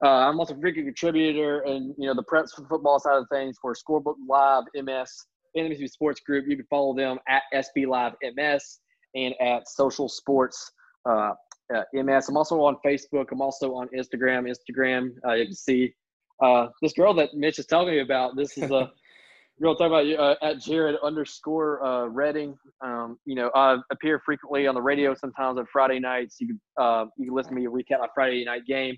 Uh, 0.03 0.07
I'm 0.07 0.39
also 0.39 0.55
a 0.55 0.59
frequent 0.59 0.87
contributor 0.87 1.61
and 1.61 1.93
you 1.97 2.07
know 2.07 2.13
the 2.13 2.23
prep 2.23 2.45
football 2.69 2.99
side 2.99 3.17
of 3.17 3.25
things 3.31 3.57
for 3.61 3.73
Scorebook 3.73 4.15
Live 4.27 4.63
MS 4.75 5.25
NMC 5.57 5.89
Sports 5.89 6.19
Group. 6.21 6.45
You 6.47 6.55
can 6.55 6.65
follow 6.69 6.95
them 6.95 7.19
at 7.27 7.43
SB 7.53 7.87
Live 7.87 8.13
MS 8.35 8.79
and 9.15 9.33
at 9.41 9.67
Social 9.67 10.09
Sports 10.09 10.71
uh, 11.07 11.33
uh, 11.73 11.83
MS. 11.93 12.29
I'm 12.29 12.37
also 12.37 12.61
on 12.61 12.77
Facebook. 12.85 13.27
I'm 13.31 13.41
also 13.41 13.73
on 13.73 13.87
Instagram. 13.95 14.51
Instagram, 14.51 15.11
uh, 15.27 15.33
you 15.33 15.45
can 15.45 15.55
see 15.55 15.93
uh, 16.41 16.67
this 16.81 16.93
girl 16.93 17.13
that 17.15 17.33
Mitch 17.33 17.59
is 17.59 17.65
telling 17.65 17.89
me 17.89 17.99
about. 17.99 18.35
This 18.35 18.57
is 18.57 18.71
a 18.71 18.91
girl 19.61 19.75
talking 19.75 20.13
about 20.13 20.37
uh, 20.41 20.45
at 20.45 20.59
Jared 20.59 20.95
underscore 21.03 21.83
uh, 21.83 22.07
Redding. 22.07 22.57
Um, 22.81 23.17
you 23.25 23.35
know, 23.35 23.51
I 23.55 23.77
appear 23.91 24.21
frequently 24.25 24.67
on 24.67 24.75
the 24.75 24.81
radio 24.81 25.13
sometimes 25.13 25.57
on 25.57 25.65
Friday 25.71 25.99
nights. 25.99 26.37
You 26.39 26.47
can 26.47 26.59
uh, 26.77 27.05
you 27.17 27.25
can 27.25 27.35
listen 27.35 27.55
to 27.55 27.59
me 27.59 27.67
recap 27.67 27.99
my 27.99 28.07
Friday 28.15 28.45
night 28.45 28.65
game 28.65 28.95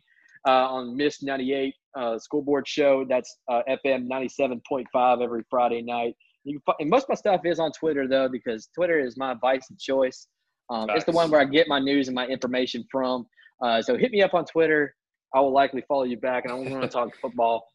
uh, 0.47 0.67
on 0.67 0.95
Miss 0.95 1.23
98 1.23 1.73
uh, 1.95 2.17
Board 2.31 2.67
show. 2.67 3.05
That's 3.07 3.37
uh, 3.49 3.61
FM 3.69 4.07
97.5 4.07 5.23
every 5.23 5.43
Friday 5.49 5.81
night. 5.81 6.15
You 6.43 6.60
can, 6.80 6.89
most 6.89 7.04
of 7.04 7.10
my 7.10 7.15
stuff 7.15 7.41
is 7.45 7.60
on 7.60 7.71
Twitter 7.71 8.08
though 8.08 8.27
because 8.30 8.69
Twitter 8.73 8.99
is 8.99 9.17
my 9.17 9.32
advice 9.32 9.69
and 9.69 9.80
choice. 9.80 10.27
Um, 10.69 10.88
nice. 10.88 10.97
It's 10.97 11.06
the 11.06 11.12
one 11.12 11.30
where 11.30 11.41
I 11.41 11.45
get 11.45 11.67
my 11.67 11.80
news 11.80 12.08
and 12.08 12.15
my 12.15 12.25
information 12.27 12.86
from. 12.91 13.25
Uh, 13.62 13.82
so 13.82 13.97
hit 13.97 14.12
me 14.12 14.21
up 14.21 14.34
on 14.34 14.45
Twitter. 14.45 14.95
I 15.34 15.39
will 15.39 15.54
likely 15.54 15.84
follow 15.88 16.04
you 16.04 16.17
back, 16.17 16.45
and 16.45 16.54
I 16.54 16.56
want 16.56 16.82
to 16.82 16.88
talk 16.88 17.10
football 17.21 17.67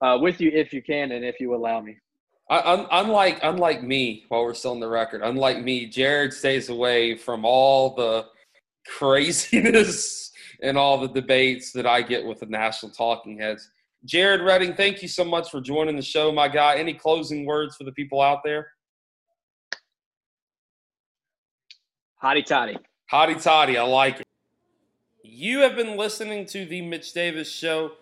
uh, 0.00 0.18
with 0.20 0.40
you 0.40 0.50
if 0.52 0.72
you 0.72 0.82
can 0.82 1.12
and 1.12 1.24
if 1.24 1.40
you 1.40 1.54
allow 1.54 1.80
me. 1.80 1.96
I, 2.50 2.86
unlike 2.92 3.40
unlike 3.42 3.82
me, 3.82 4.24
while 4.28 4.42
we're 4.42 4.54
still 4.54 4.72
on 4.72 4.80
the 4.80 4.88
record, 4.88 5.22
unlike 5.24 5.62
me, 5.62 5.86
Jared 5.86 6.32
stays 6.32 6.68
away 6.68 7.16
from 7.16 7.44
all 7.44 7.94
the 7.94 8.26
craziness 8.98 10.30
and 10.62 10.76
all 10.76 10.98
the 10.98 11.08
debates 11.08 11.72
that 11.72 11.86
I 11.86 12.02
get 12.02 12.24
with 12.24 12.40
the 12.40 12.46
national 12.46 12.92
talking 12.92 13.38
heads. 13.38 13.70
Jared 14.04 14.42
Redding, 14.42 14.74
thank 14.74 15.00
you 15.00 15.08
so 15.08 15.24
much 15.24 15.50
for 15.50 15.60
joining 15.60 15.96
the 15.96 16.02
show, 16.02 16.30
my 16.30 16.46
guy. 16.46 16.76
Any 16.76 16.92
closing 16.92 17.46
words 17.46 17.76
for 17.76 17.84
the 17.84 17.92
people 17.92 18.20
out 18.20 18.40
there? 18.44 18.68
Hotty 22.22 22.44
toddy. 22.44 22.76
Hotty 23.10 23.42
toddy. 23.42 23.78
I 23.78 23.84
like 23.84 24.20
it. 24.20 24.26
You 25.22 25.60
have 25.60 25.74
been 25.74 25.96
listening 25.96 26.46
to 26.46 26.66
the 26.66 26.82
Mitch 26.82 27.12
Davis 27.12 27.50
Show. 27.50 27.92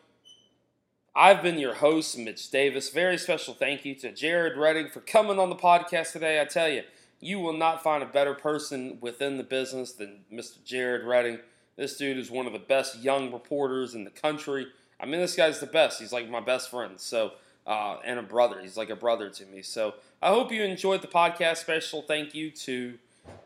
I've 1.14 1.42
been 1.42 1.58
your 1.58 1.74
host, 1.74 2.18
Mitch 2.18 2.50
Davis. 2.50 2.90
Very 2.90 3.18
special 3.18 3.54
thank 3.54 3.84
you 3.84 3.94
to 3.96 4.12
Jared 4.12 4.56
Redding 4.56 4.88
for 4.88 5.00
coming 5.00 5.38
on 5.38 5.50
the 5.50 5.56
podcast 5.56 6.12
today. 6.12 6.40
I 6.40 6.46
tell 6.46 6.68
you, 6.68 6.82
you 7.20 7.38
will 7.38 7.52
not 7.52 7.82
find 7.82 8.02
a 8.02 8.06
better 8.06 8.34
person 8.34 8.98
within 9.00 9.36
the 9.36 9.44
business 9.44 9.92
than 9.92 10.20
Mr. 10.32 10.64
Jared 10.64 11.04
Redding. 11.04 11.38
This 11.76 11.96
dude 11.96 12.18
is 12.18 12.30
one 12.30 12.46
of 12.46 12.52
the 12.52 12.58
best 12.58 12.98
young 13.00 13.32
reporters 13.32 13.94
in 13.94 14.04
the 14.04 14.10
country. 14.10 14.66
I 15.02 15.06
mean, 15.06 15.20
this 15.20 15.34
guy's 15.34 15.58
the 15.58 15.66
best. 15.66 16.00
He's 16.00 16.12
like 16.12 16.30
my 16.30 16.40
best 16.40 16.70
friend. 16.70 17.00
So, 17.00 17.32
uh, 17.66 17.96
and 18.04 18.18
a 18.18 18.22
brother. 18.22 18.60
He's 18.60 18.76
like 18.76 18.90
a 18.90 18.96
brother 18.96 19.28
to 19.30 19.46
me. 19.46 19.62
So, 19.62 19.94
I 20.22 20.28
hope 20.28 20.52
you 20.52 20.62
enjoyed 20.62 21.02
the 21.02 21.08
podcast. 21.08 21.58
Special 21.58 22.02
thank 22.02 22.34
you 22.34 22.50
to 22.50 22.98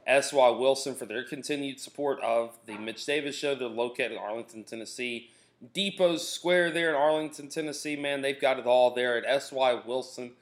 S.Y. 0.06 0.50
Wilson 0.50 0.94
for 0.94 1.06
their 1.06 1.24
continued 1.24 1.80
support 1.80 2.20
of 2.20 2.56
the 2.66 2.76
Mitch 2.76 3.04
Davis 3.06 3.36
Show. 3.36 3.54
They're 3.54 3.68
located 3.68 4.12
in 4.12 4.18
Arlington, 4.18 4.64
Tennessee. 4.64 5.30
Depot 5.72 6.18
Square 6.18 6.72
there 6.72 6.90
in 6.90 6.94
Arlington, 6.94 7.48
Tennessee. 7.48 7.96
Man, 7.96 8.20
they've 8.20 8.40
got 8.40 8.58
it 8.58 8.66
all 8.66 8.94
there 8.94 9.16
at 9.16 9.42
SY 9.42 9.80
Wilson 9.86 10.32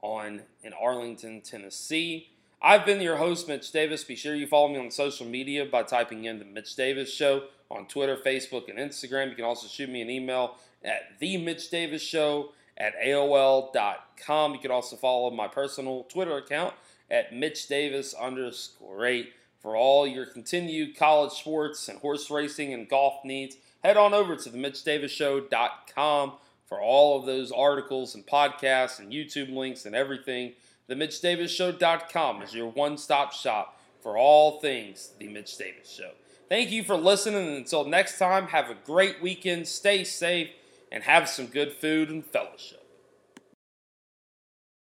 on 0.00 0.42
in 0.62 0.72
Arlington, 0.72 1.40
Tennessee. 1.40 2.28
I've 2.62 2.86
been 2.86 3.00
your 3.00 3.16
host, 3.16 3.48
Mitch 3.48 3.72
Davis. 3.72 4.04
Be 4.04 4.16
sure 4.16 4.34
you 4.34 4.46
follow 4.46 4.68
me 4.68 4.78
on 4.78 4.90
social 4.90 5.26
media 5.26 5.66
by 5.66 5.82
typing 5.82 6.24
in 6.24 6.38
the 6.38 6.44
Mitch 6.44 6.76
Davis 6.76 7.12
Show 7.12 7.44
on 7.70 7.86
Twitter, 7.86 8.16
Facebook, 8.16 8.68
and 8.68 8.78
Instagram. 8.78 9.30
You 9.30 9.36
can 9.36 9.44
also 9.44 9.66
shoot 9.66 9.88
me 9.88 10.02
an 10.02 10.10
email 10.10 10.56
at 10.84 11.18
the 11.18 11.36
Mitch 11.36 11.70
Davis 11.70 12.02
Show 12.02 12.52
at 12.76 12.94
AOL.com. 13.00 14.52
You 14.54 14.60
can 14.60 14.70
also 14.70 14.96
follow 14.96 15.30
my 15.30 15.48
personal 15.48 16.04
Twitter 16.04 16.36
account 16.36 16.74
at 17.10 17.34
Mitch 17.34 17.68
Davis 17.68 18.14
underscore 18.14 19.04
eight 19.06 19.32
for 19.60 19.76
all 19.76 20.06
your 20.06 20.26
continued 20.26 20.96
college 20.96 21.32
sports 21.32 21.88
and 21.88 21.98
horse 22.00 22.30
racing 22.30 22.74
and 22.74 22.88
golf 22.88 23.24
needs. 23.24 23.56
Head 23.82 23.96
on 23.96 24.14
over 24.14 24.36
to 24.36 24.48
the 24.50 24.58
MitchDavisShow.com 24.58 26.32
for 26.66 26.80
all 26.80 27.18
of 27.18 27.26
those 27.26 27.52
articles 27.52 28.14
and 28.14 28.26
podcasts 28.26 28.98
and 28.98 29.12
YouTube 29.12 29.54
links 29.54 29.86
and 29.86 29.94
everything. 29.94 30.52
The 30.86 30.94
MitchDavisShow.com 30.94 32.42
is 32.42 32.54
your 32.54 32.68
one 32.70 32.98
stop 32.98 33.32
shop 33.32 33.80
for 34.02 34.18
all 34.18 34.60
things 34.60 35.12
The 35.18 35.28
Mitch 35.28 35.56
Davis 35.56 35.90
Show. 35.90 36.10
Thank 36.48 36.70
you 36.70 36.84
for 36.84 36.96
listening. 36.96 37.56
Until 37.56 37.84
next 37.84 38.18
time, 38.18 38.48
have 38.48 38.70
a 38.70 38.76
great 38.84 39.22
weekend, 39.22 39.66
stay 39.66 40.04
safe, 40.04 40.50
and 40.92 41.02
have 41.02 41.28
some 41.28 41.46
good 41.46 41.72
food 41.72 42.10
and 42.10 42.24
fellowship. 42.24 42.83